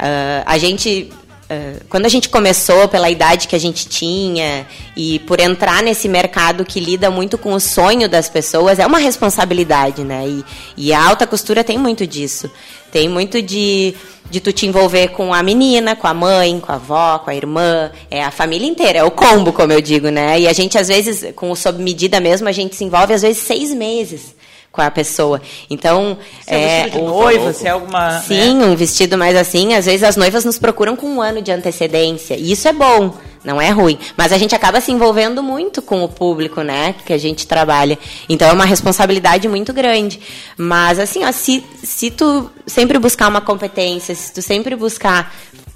[0.00, 1.12] Uh, a gente
[1.50, 4.64] Uh, quando a gente começou, pela idade que a gente tinha
[4.96, 9.00] e por entrar nesse mercado que lida muito com o sonho das pessoas, é uma
[9.00, 10.28] responsabilidade, né?
[10.28, 10.44] E,
[10.76, 12.48] e, a alta costura tem muito disso.
[12.92, 13.96] Tem muito de,
[14.30, 17.34] de tu te envolver com a menina, com a mãe, com a avó, com a
[17.34, 20.38] irmã, é a família inteira, é o combo, como eu digo, né?
[20.38, 23.22] E a gente, às vezes, com o sob medida mesmo, a gente se envolve, às
[23.22, 24.38] vezes, seis meses
[24.72, 25.40] com a pessoa.
[25.68, 28.24] Então, se é, é de noiva, se é alguma, né?
[28.26, 28.66] Sim, né?
[28.66, 32.34] um vestido mais assim, às vezes as noivas nos procuram com um ano de antecedência.
[32.34, 33.14] E isso é bom,
[33.44, 37.12] não é ruim, mas a gente acaba se envolvendo muito com o público, né, que
[37.12, 37.98] a gente trabalha.
[38.28, 40.20] Então é uma responsabilidade muito grande.
[40.56, 45.34] Mas assim, ó, se se tu sempre buscar uma competência, se tu sempre buscar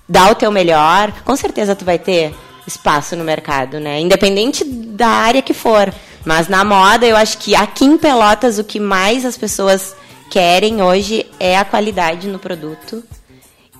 [0.09, 2.32] dar o teu melhor, com certeza tu vai ter
[2.66, 4.01] espaço no mercado, né?
[4.01, 5.92] Independente da área que for.
[6.25, 9.95] Mas na moda, eu acho que aqui em Pelotas o que mais as pessoas
[10.31, 13.03] querem hoje é a qualidade no produto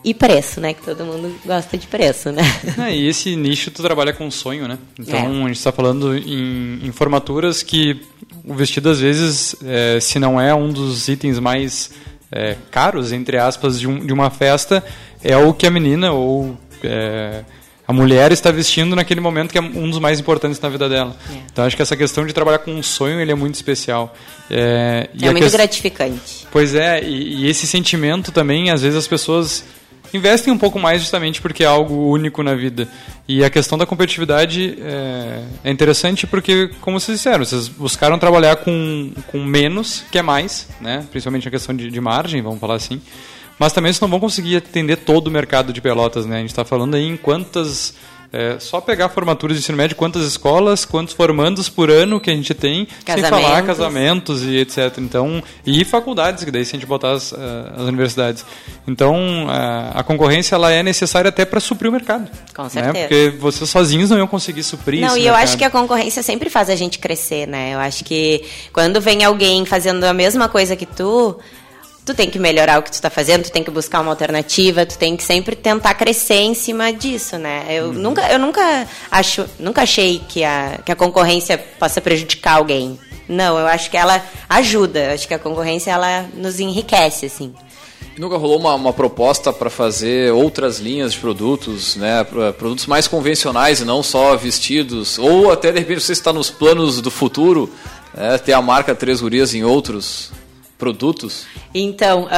[0.05, 0.74] e preço, né?
[0.74, 2.42] Que todo mundo gosta de preço, né?
[2.78, 4.78] É, e esse nicho tu trabalha com sonho, né?
[4.99, 5.45] Então é.
[5.45, 8.03] a gente está falando em, em, formaturas que
[8.45, 11.90] o vestido às vezes, é, se não é um dos itens mais
[12.30, 14.84] é, caros, entre aspas, de, um, de, uma festa,
[15.22, 17.42] é o que a menina ou é,
[17.87, 21.14] a mulher está vestindo naquele momento que é um dos mais importantes na vida dela.
[21.30, 21.39] É.
[21.53, 24.14] Então acho que essa questão de trabalhar com um sonho ele é muito especial.
[24.51, 26.47] É, É a muito gratificante.
[26.51, 29.64] Pois é, e, e esse sentimento também, às vezes as pessoas
[30.14, 32.89] investem um pouco mais justamente porque é algo único na vida.
[33.26, 38.57] E a questão da competitividade é, é interessante porque, como vocês disseram, vocês buscaram trabalhar
[38.57, 41.05] com, com menos, que é mais, né?
[41.11, 43.01] principalmente na questão de, de margem, vamos falar assim.
[43.59, 46.36] Mas também vocês não vão conseguir atender todo o mercado de pelotas, né?
[46.36, 47.94] A gente está falando aí em quantas...
[48.32, 52.34] é, só pegar formaturas de ensino médio, quantas escolas, quantos formandos por ano que a
[52.34, 53.66] gente tem, sem falar Casamentos.
[53.66, 54.98] casamentos e etc.
[54.98, 58.44] Então, e faculdades, que daí se a gente botar as, eh, as universidades.
[58.88, 59.14] Então,
[59.48, 62.28] eh, a concorrência ela é necessária até para suprir o mercado.
[62.52, 62.68] Com né?
[62.70, 63.09] certeza.
[63.09, 65.42] Porque vocês sozinhos não iam conseguir suprir Não, e eu mercado.
[65.44, 67.74] acho que a concorrência sempre faz a gente crescer, né?
[67.74, 68.42] Eu acho que
[68.72, 71.38] quando vem alguém fazendo a mesma coisa que tu,
[72.05, 74.84] tu tem que melhorar o que tu tá fazendo, tu tem que buscar uma alternativa,
[74.84, 77.64] tu tem que sempre tentar crescer em cima disso, né?
[77.70, 77.92] Eu Uhum.
[77.94, 82.98] nunca, eu nunca acho, nunca achei que a, que a concorrência possa prejudicar alguém.
[83.26, 84.98] Não, eu acho que ela ajuda.
[85.00, 87.55] Eu acho que a concorrência ela nos enriquece, assim.
[88.18, 92.22] Nunca rolou uma, uma proposta para fazer outras linhas de produtos, né?
[92.59, 95.18] Produtos mais convencionais e não só vestidos.
[95.18, 97.72] Ou até de repente você está nos planos do futuro,
[98.14, 100.30] né, ter a marca Três Gurias em outros
[100.79, 101.47] produtos.
[101.75, 102.29] Então,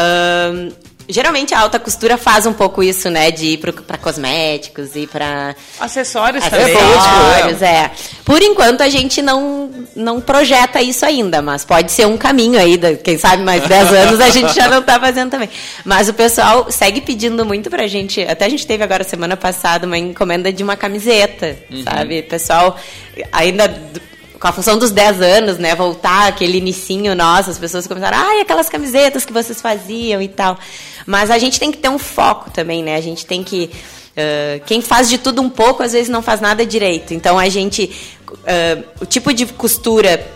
[1.08, 3.30] geralmente a alta costura faz um pouco isso, né?
[3.30, 6.74] De ir para cosméticos e para Acessórios É, também.
[6.76, 7.90] acessórios, é.
[8.24, 12.76] Por enquanto a gente não, não projeta isso ainda, mas pode ser um caminho aí,
[13.04, 15.48] quem sabe mais 10 anos a gente já não tá fazendo também.
[15.84, 19.86] Mas o pessoal segue pedindo muito pra gente, até a gente teve agora semana passada
[19.86, 21.82] uma encomenda de uma camiseta, Uhum.
[21.84, 22.18] sabe?
[22.20, 22.76] O pessoal
[23.32, 23.72] ainda
[24.46, 28.40] com a função dos 10 anos, né, voltar aquele inicinho nosso, as pessoas começaram, ai,
[28.40, 30.56] aquelas camisetas que vocês faziam e tal.
[31.04, 32.96] Mas a gente tem que ter um foco também, né?
[32.96, 33.70] A gente tem que
[34.16, 37.12] Uh, quem faz de tudo um pouco, às vezes não faz nada direito.
[37.12, 37.94] Então a gente.
[38.26, 40.26] uh, o tipo de costura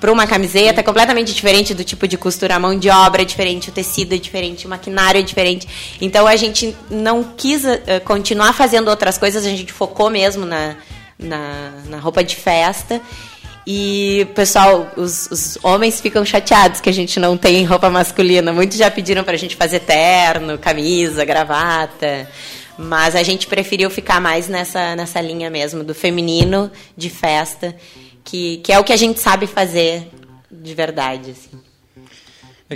[0.00, 2.56] para uma camiseta é completamente diferente do tipo de costura.
[2.56, 5.68] A mão de obra é diferente, o tecido é diferente, o maquinário é diferente.
[6.00, 10.74] Então a gente não quis uh, continuar fazendo outras coisas, a gente focou mesmo na,
[11.16, 13.00] na, na roupa de festa.
[13.70, 18.50] E, pessoal, os, os homens ficam chateados que a gente não tem roupa masculina.
[18.50, 22.26] Muitos já pediram pra gente fazer terno, camisa, gravata.
[22.78, 27.76] Mas a gente preferiu ficar mais nessa, nessa linha mesmo, do feminino, de festa,
[28.24, 30.08] que, que é o que a gente sabe fazer
[30.50, 31.32] de verdade.
[31.32, 31.60] Assim.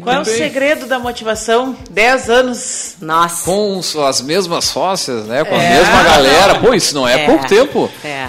[0.03, 1.75] Qual é o segredo da motivação?
[1.91, 2.97] 10 anos.
[3.01, 3.45] Nossa.
[3.47, 5.43] Com as mesmas sócias, né?
[5.43, 5.71] Com a É.
[5.79, 6.55] mesma galera.
[6.61, 7.27] Pô, isso não é, É.
[7.27, 7.91] pouco tempo.
[8.05, 8.29] É.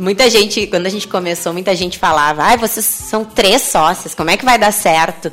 [0.00, 4.30] Muita gente, quando a gente começou, muita gente falava, ai, vocês são três sócias, como
[4.30, 5.32] é que vai dar certo?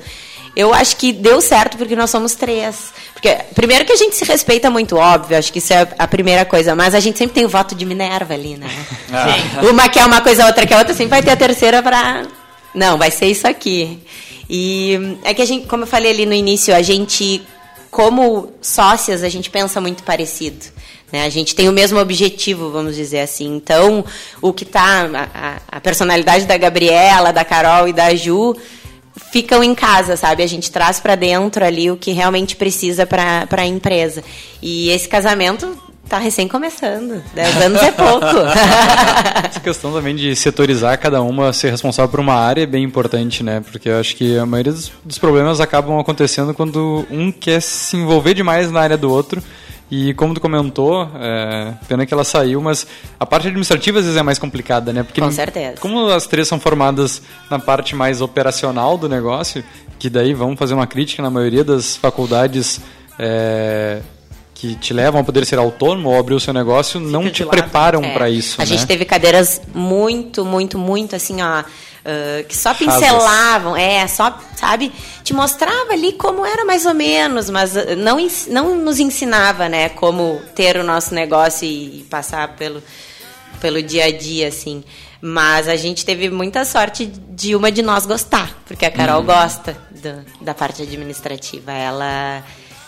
[0.55, 2.93] Eu acho que deu certo porque nós somos três.
[3.13, 6.45] Porque, primeiro que a gente se respeita muito, óbvio, acho que isso é a primeira
[6.45, 8.70] coisa, mas a gente sempre tem o voto de Minerva ali, né?
[9.70, 12.24] Uma quer uma coisa, a outra quer outra, sempre vai ter a terceira pra.
[12.74, 13.99] Não, vai ser isso aqui.
[14.49, 17.41] E é que a gente, como eu falei ali no início, a gente,
[17.91, 20.66] como sócias, a gente pensa muito parecido.
[21.11, 21.23] Né?
[21.25, 23.55] A gente tem o mesmo objetivo, vamos dizer assim.
[23.55, 24.03] Então,
[24.41, 25.07] o que tá.
[25.33, 28.55] A, a- personalidade da Gabriela, da Carol e da Ju
[29.31, 30.43] ficam em casa, sabe?
[30.43, 34.23] A gente traz para dentro ali o que realmente precisa para a empresa.
[34.61, 35.77] E esse casamento
[36.09, 37.23] tá recém começando.
[37.33, 38.25] Dez anos é pouco.
[39.47, 43.43] Essa questão também de setorizar cada uma, ser responsável por uma área é bem importante,
[43.43, 43.63] né?
[43.71, 48.33] Porque eu acho que a maioria dos problemas acabam acontecendo quando um quer se envolver
[48.33, 49.41] demais na área do outro.
[49.89, 52.88] E como tu comentou, é, pena que ela saiu, mas
[53.19, 55.03] a parte administrativa às vezes é mais complicada, né?
[55.03, 55.77] Porque Com certeza.
[55.79, 57.21] Como as três são formadas
[57.51, 59.63] na parte mais operacional do negócio,
[59.99, 62.81] que daí vamos fazer uma crítica na maioria das faculdades
[63.19, 64.01] é,
[64.55, 68.03] que te levam a poder ser autônomo ou abrir o seu negócio, não te preparam
[68.03, 68.13] É.
[68.13, 68.59] para isso.
[68.59, 68.65] A né?
[68.65, 71.63] gente teve cadeiras muito, muito, muito assim, ó.
[72.05, 74.91] Ah, que só pincelavam, é, só, sabe,
[75.23, 78.17] te mostrava ali como era mais ou menos, mas ah, não,
[78.49, 82.81] não nos ensinava, né, como ter o nosso negócio e, e passar pelo,
[83.59, 84.83] pelo dia a dia, assim.
[85.21, 89.25] Mas a gente teve muita sorte de uma de nós gostar, porque a Carol Uhum.
[89.25, 91.71] gosta do- da parte administrativa.
[91.71, 92.43] Ela,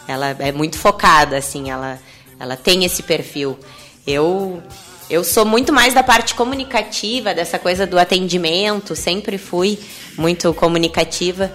[0.07, 1.97] ela é muito focada, assim, ela,
[2.39, 3.57] ela tem esse perfil.
[4.05, 4.61] Eu,
[5.09, 9.79] eu sou muito mais da parte comunicativa, dessa coisa do atendimento, sempre fui
[10.17, 11.51] muito comunicativa.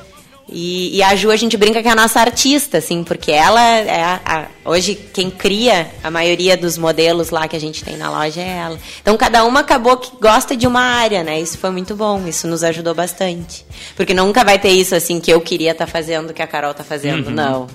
[0.54, 3.60] E, e a Ju, a gente brinca que é a nossa artista, assim, porque ela
[3.62, 7.96] é a, a- hoje quem cria a maioria dos modelos lá que a gente tem
[7.96, 8.78] na loja é ela.
[9.00, 11.40] Então cada uma acabou que gosta de uma área, né?
[11.40, 13.64] Isso foi muito bom, isso nos ajudou bastante.
[13.96, 16.84] Porque nunca vai ter isso assim que eu queria estar fazendo, que a Carol tá
[16.84, 17.34] fazendo, Uhum.
[17.34, 17.66] não.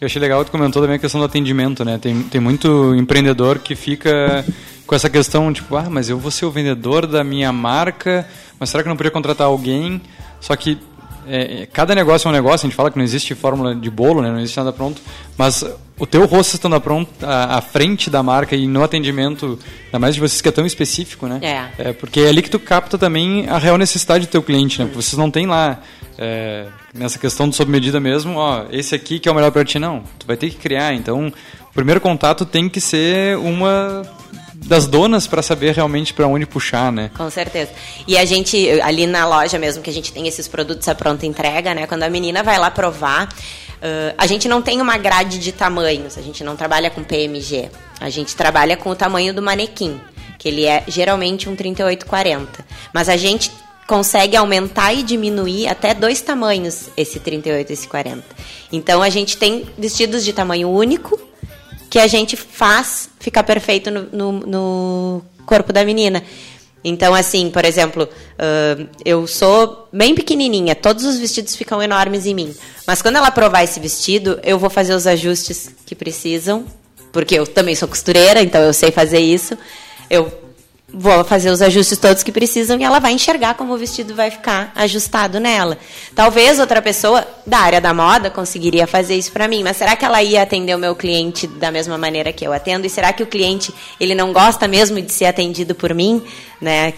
[0.00, 1.98] Eu achei legal, tu comentou também a questão do atendimento, né?
[2.00, 4.44] Tem, tem muito empreendedor que fica
[4.86, 8.26] com essa questão, tipo, ah, mas eu vou ser o vendedor da minha marca,
[8.58, 10.00] mas será que eu não poderia contratar alguém?
[10.40, 10.78] Só que
[11.26, 14.22] é, cada negócio é um negócio, a gente fala que não existe fórmula de bolo,
[14.22, 14.30] né?
[14.30, 15.00] não existe nada pronto,
[15.38, 15.64] mas
[15.98, 20.14] o teu rosto estando pronto à, à frente da marca e no atendimento, ainda mais
[20.14, 21.38] de vocês que é tão específico, né?
[21.78, 21.90] É.
[21.90, 24.86] é porque é ali que tu capta também a real necessidade do teu cliente, né?
[24.86, 25.80] Porque vocês não tem lá
[26.18, 29.64] é, nessa questão de sob medida mesmo, ó, esse aqui que é o melhor para
[29.64, 30.02] ti, não.
[30.18, 34.02] Tu vai ter que criar, então o primeiro contato tem que ser uma
[34.64, 37.10] das donas para saber realmente para onde puxar, né?
[37.16, 37.70] Com certeza.
[38.06, 41.26] E a gente, ali na loja mesmo, que a gente tem esses produtos à pronta
[41.26, 41.86] entrega, né?
[41.86, 46.16] Quando a menina vai lá provar, uh, a gente não tem uma grade de tamanhos,
[46.16, 47.70] a gente não trabalha com PMG.
[48.00, 50.00] A gente trabalha com o tamanho do manequim,
[50.38, 52.64] que ele é geralmente um 3840.
[52.92, 53.50] Mas a gente
[53.86, 58.24] consegue aumentar e diminuir até dois tamanhos esse 38 e esse 40.
[58.72, 61.31] Então a gente tem vestidos de tamanho único
[61.92, 66.24] que a gente faz ficar perfeito no, no, no corpo da menina.
[66.82, 72.32] Então, assim, por exemplo, uh, eu sou bem pequenininha, todos os vestidos ficam enormes em
[72.32, 72.54] mim.
[72.86, 76.64] Mas quando ela provar esse vestido, eu vou fazer os ajustes que precisam,
[77.12, 79.54] porque eu também sou costureira, então eu sei fazer isso.
[80.08, 80.32] Eu
[80.92, 84.30] vou fazer os ajustes todos que precisam e ela vai enxergar como o vestido vai
[84.30, 85.78] ficar ajustado nela.
[86.14, 90.04] Talvez outra pessoa da área da moda conseguiria fazer isso para mim, mas será que
[90.04, 92.86] ela ia atender o meu cliente da mesma maneira que eu atendo?
[92.86, 96.22] E será que o cliente ele não gosta mesmo de ser atendido por mim,
[96.60, 96.92] né?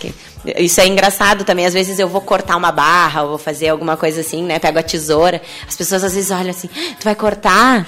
[0.58, 1.64] Isso é engraçado também.
[1.64, 4.58] Às vezes eu vou cortar uma barra ou vou fazer alguma coisa assim, né?
[4.58, 5.40] Pego a tesoura.
[5.66, 7.86] As pessoas às vezes olham assim: ah, tu vai cortar?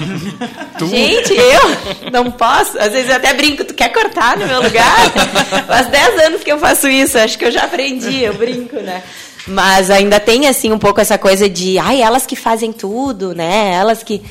[0.88, 2.78] Gente, eu não posso.
[2.78, 5.12] Às vezes eu até brinco: tu quer cortar no meu lugar?
[5.66, 7.18] Faz 10 anos que eu faço isso.
[7.18, 8.22] Acho que eu já aprendi.
[8.22, 9.02] Eu brinco, né?
[9.46, 13.72] Mas ainda tem assim um pouco essa coisa de, ai, elas que fazem tudo, né?
[13.74, 14.22] Elas que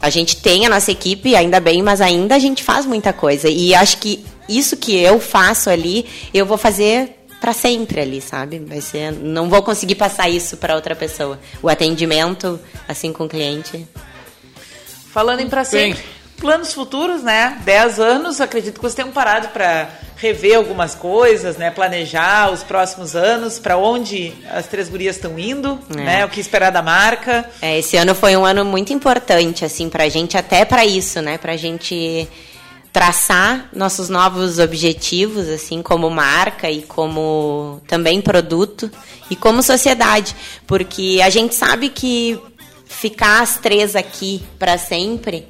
[0.00, 3.48] a gente tem a nossa equipe, ainda bem, mas ainda a gente faz muita coisa.
[3.48, 8.58] E acho que isso que eu faço ali, eu vou fazer para sempre ali, sabe?
[8.58, 11.40] Vai ser, não vou conseguir passar isso para outra pessoa.
[11.62, 13.86] O atendimento assim com o cliente.
[15.12, 16.02] Falando em para sempre,
[16.40, 17.60] planos futuros, né?
[17.64, 21.70] 10 anos, acredito que vocês tenham parado para rever algumas coisas, né?
[21.70, 25.96] Planejar os próximos anos, para onde as três gurias estão indo, é.
[25.96, 26.24] né?
[26.24, 27.48] O que esperar da marca.
[27.60, 31.38] É, esse ano foi um ano muito importante, assim, pra gente, até para isso, né?
[31.38, 32.28] Pra gente
[32.92, 38.90] traçar nossos novos objetivos, assim, como marca e como também produto
[39.30, 40.34] e como sociedade,
[40.66, 42.40] porque a gente sabe que
[42.84, 45.46] ficar as três aqui para sempre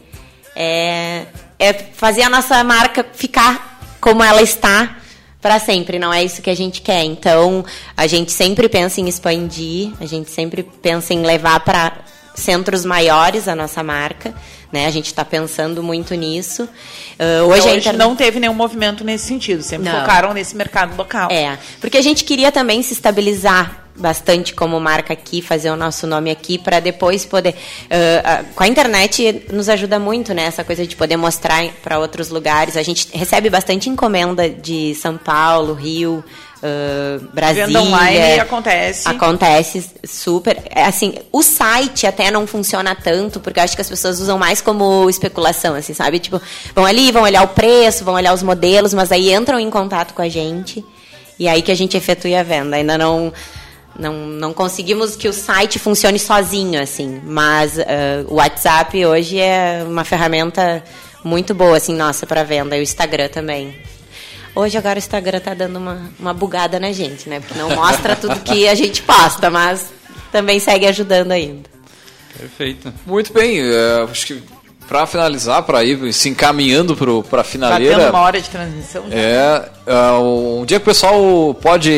[0.54, 1.26] é,
[1.58, 4.96] é fazer a nossa marca ficar como ela está
[5.40, 7.02] para sempre, não é isso que a gente quer.
[7.04, 7.64] Então,
[7.96, 11.98] a gente sempre pensa em expandir, a gente sempre pensa em levar para
[12.40, 14.34] centros maiores a nossa marca.
[14.72, 14.86] Né?
[14.86, 16.62] A gente está pensando muito nisso.
[16.64, 20.00] Uh, hoje então, a gente não teve nenhum movimento nesse sentido, sempre não.
[20.00, 21.30] focaram nesse mercado local.
[21.30, 26.06] É, porque a gente queria também se estabilizar bastante como marca aqui, fazer o nosso
[26.06, 27.54] nome aqui, para depois poder.
[27.54, 30.44] Uh, uh, com a internet nos ajuda muito, né?
[30.44, 32.76] Essa coisa de poder mostrar para outros lugares.
[32.76, 36.24] A gente recebe bastante encomenda de São Paulo, Rio
[36.62, 37.66] uh, Brasília.
[37.66, 39.08] Venda online acontece.
[39.08, 40.62] Acontece super.
[40.70, 44.38] É, assim, o site até não funciona tanto, porque eu acho que as pessoas usam
[44.38, 46.18] mais como especulação, assim, sabe?
[46.18, 46.40] Tipo,
[46.74, 50.14] vão ali, vão olhar o preço, vão olhar os modelos, mas aí entram em contato
[50.14, 50.84] com a gente
[51.38, 52.76] e aí que a gente efetue a venda.
[52.76, 53.32] Ainda não.
[53.98, 57.82] Não, não conseguimos que o site funcione sozinho, assim, mas uh,
[58.28, 60.82] o WhatsApp hoje é uma ferramenta
[61.22, 62.76] muito boa, assim, nossa, para venda.
[62.76, 63.76] E o Instagram também.
[64.54, 67.40] Hoje agora o Instagram tá dando uma, uma bugada na gente, né?
[67.40, 69.92] Porque não mostra tudo que a gente posta, mas
[70.32, 71.68] também segue ajudando ainda.
[72.36, 72.92] Perfeito.
[73.06, 74.42] Muito bem, é, acho que
[74.90, 77.94] para finalizar, para ir se encaminhando para a finaleira.
[77.94, 79.16] Tá tendo uma hora de transmissão já.
[79.16, 81.92] É, uh, um dia que o pessoal pode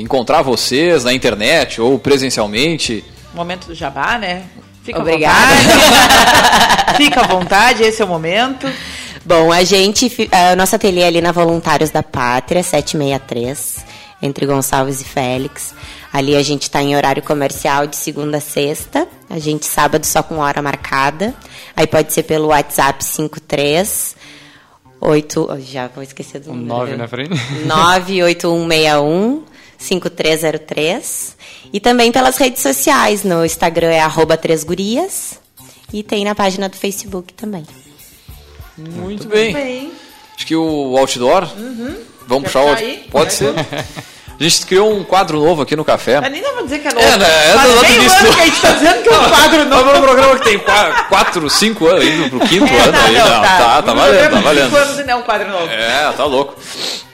[0.00, 3.04] encontrar vocês na internet ou presencialmente.
[3.34, 4.44] Momento do jabá, né?
[4.82, 5.36] Fica Obrigada.
[5.36, 6.96] à vontade.
[6.96, 8.66] Fica à vontade, esse é o momento.
[9.24, 13.84] Bom, a gente, uh, nosso ateliê é ali na Voluntários da Pátria, 763,
[14.22, 15.74] entre Gonçalves e Félix.
[16.12, 19.06] Ali a gente está em horário comercial de segunda a sexta.
[19.28, 21.34] A gente sábado só com hora marcada.
[21.76, 24.16] Aí pode ser pelo WhatsApp 53
[25.00, 26.76] 8, já vou esquecer do um número.
[26.76, 27.30] 9 na frente.
[27.64, 29.44] 98161
[29.78, 31.36] 5303.
[31.72, 33.24] E também pelas redes sociais.
[33.24, 35.40] No Instagram é arroba Gurias.
[35.92, 37.64] E tem na página do Facebook também.
[38.78, 39.52] Muito, Muito bem.
[39.52, 39.92] bem.
[40.36, 41.44] Acho que o outdoor.
[41.56, 41.96] Uhum.
[42.26, 42.76] Vamos puxar o.
[43.10, 43.52] Pode ser.
[44.38, 46.18] A gente criou um quadro novo aqui no café.
[46.18, 47.06] Mas nem dá pra dizer que é novo.
[47.06, 47.26] É, né?
[47.50, 49.28] É do- do meio início ano do- que a gente tá dizendo que é um
[49.28, 49.84] quadro novo.
[49.84, 50.58] Mas é um programa que tem
[51.10, 53.14] 4, 5 anos, indo pro quinto É, ano tá, aí.
[53.18, 53.58] não, Não, tá.
[53.58, 54.64] tá, tá valendo, tá valendo.
[54.64, 55.66] cinco anos e não é um quadro novo.
[55.70, 56.54] É, tá louco.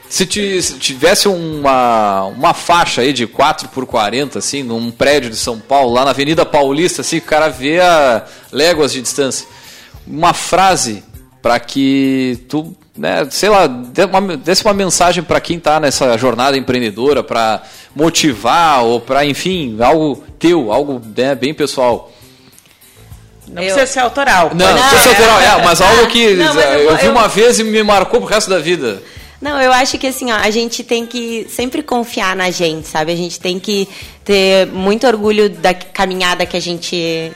[0.07, 5.29] Se, ti- se tivesse uma, uma faixa aí de 4 por 40, assim, num prédio
[5.29, 9.01] de São Paulo, lá na Avenida Paulista, assim, que o cara vê a léguas de
[9.01, 9.45] distância,
[10.07, 11.03] uma frase
[11.41, 16.17] para que tu, né, sei lá, dê uma, desse uma mensagem para quem tá nessa
[16.17, 17.61] jornada empreendedora, para
[17.95, 22.11] motivar ou para, enfim, algo teu, algo né, bem pessoal.
[23.47, 24.51] Não precisa ser autoral.
[24.53, 27.11] Não, não precisa ser- autoral, é, mas algo que Não, mas eu eu, vi eu-
[27.11, 29.01] uma vez e me marcou pro resto da vida.
[29.39, 33.11] Não, eu acho que assim, ó, a gente tem que sempre confiar na gente, sabe?
[33.11, 33.87] A gente tem que
[34.25, 37.31] ter muito orgulho da caminhada que a gente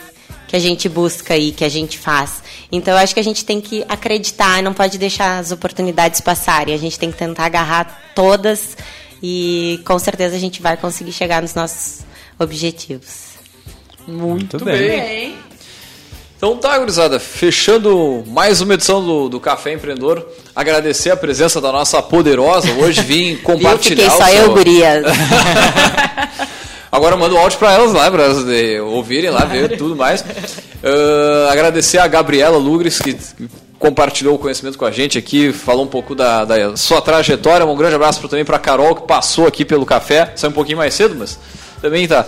[0.47, 2.43] que a gente busca e que a gente faz.
[2.71, 6.73] Então eu acho que a gente tem que acreditar, não pode deixar as oportunidades passarem.
[6.73, 8.77] A gente tem que tentar agarrar todas
[9.21, 11.99] e com certeza a gente vai conseguir chegar nos nossos
[12.39, 13.31] objetivos.
[14.07, 15.35] Muito bem.
[16.37, 21.71] Então tá, gurizada, fechando mais uma edição do, do Café Empreendedor, agradecer a presença da
[21.71, 24.05] nossa poderosa, hoje vim compartilhar Viu?
[24.05, 25.03] Fiquei o só seu- eu, gurias.
[26.91, 30.23] Agora manda o áudio para elas lá, para elas eh, ouvirem lá, ver tudo mais.
[30.83, 33.15] Ah, agradecer a Gabriela Lugres, que
[33.79, 37.65] compartilhou o conhecimento com a gente aqui, falou um pouco da, da sua trajetória.
[37.65, 40.33] Um grande abraço também para Carol, que passou aqui pelo café.
[40.35, 41.39] Saiu um pouquinho mais cedo, mas
[41.81, 42.25] também tá.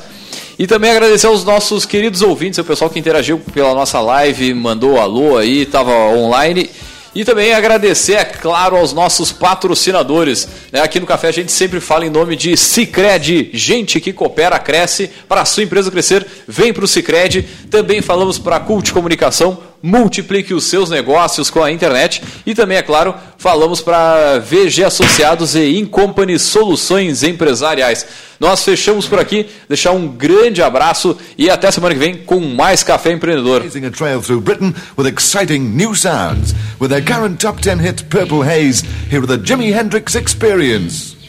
[0.57, 4.99] E também agradecer aos nossos queridos ouvintes, o pessoal que interagiu pela nossa live, mandou
[4.99, 6.69] alô aí, estava online.
[7.15, 10.47] E também agradecer, é claro, aos nossos patrocinadores.
[10.71, 10.81] né?
[10.81, 15.11] Aqui no Café a gente sempre fala em nome de Cicred, gente que coopera, cresce.
[15.27, 17.43] Para a sua empresa crescer, vem para o Cicred.
[17.69, 22.23] Também falamos para a Cult Comunicação, multiplique os seus negócios com a internet.
[22.45, 28.05] E também, é claro, falamos para VG Associados e Incompany Soluções Empresariais.
[28.39, 32.81] Nós fechamos por aqui, deixar um grande abraço e até semana que vem com mais
[32.81, 33.61] Café Empreendedor.
[33.63, 36.55] A trail through Britain with exciting new sounds.
[36.79, 41.22] With their current top 10 hit Purple Haze, here are the Jimi Hendrix Experience.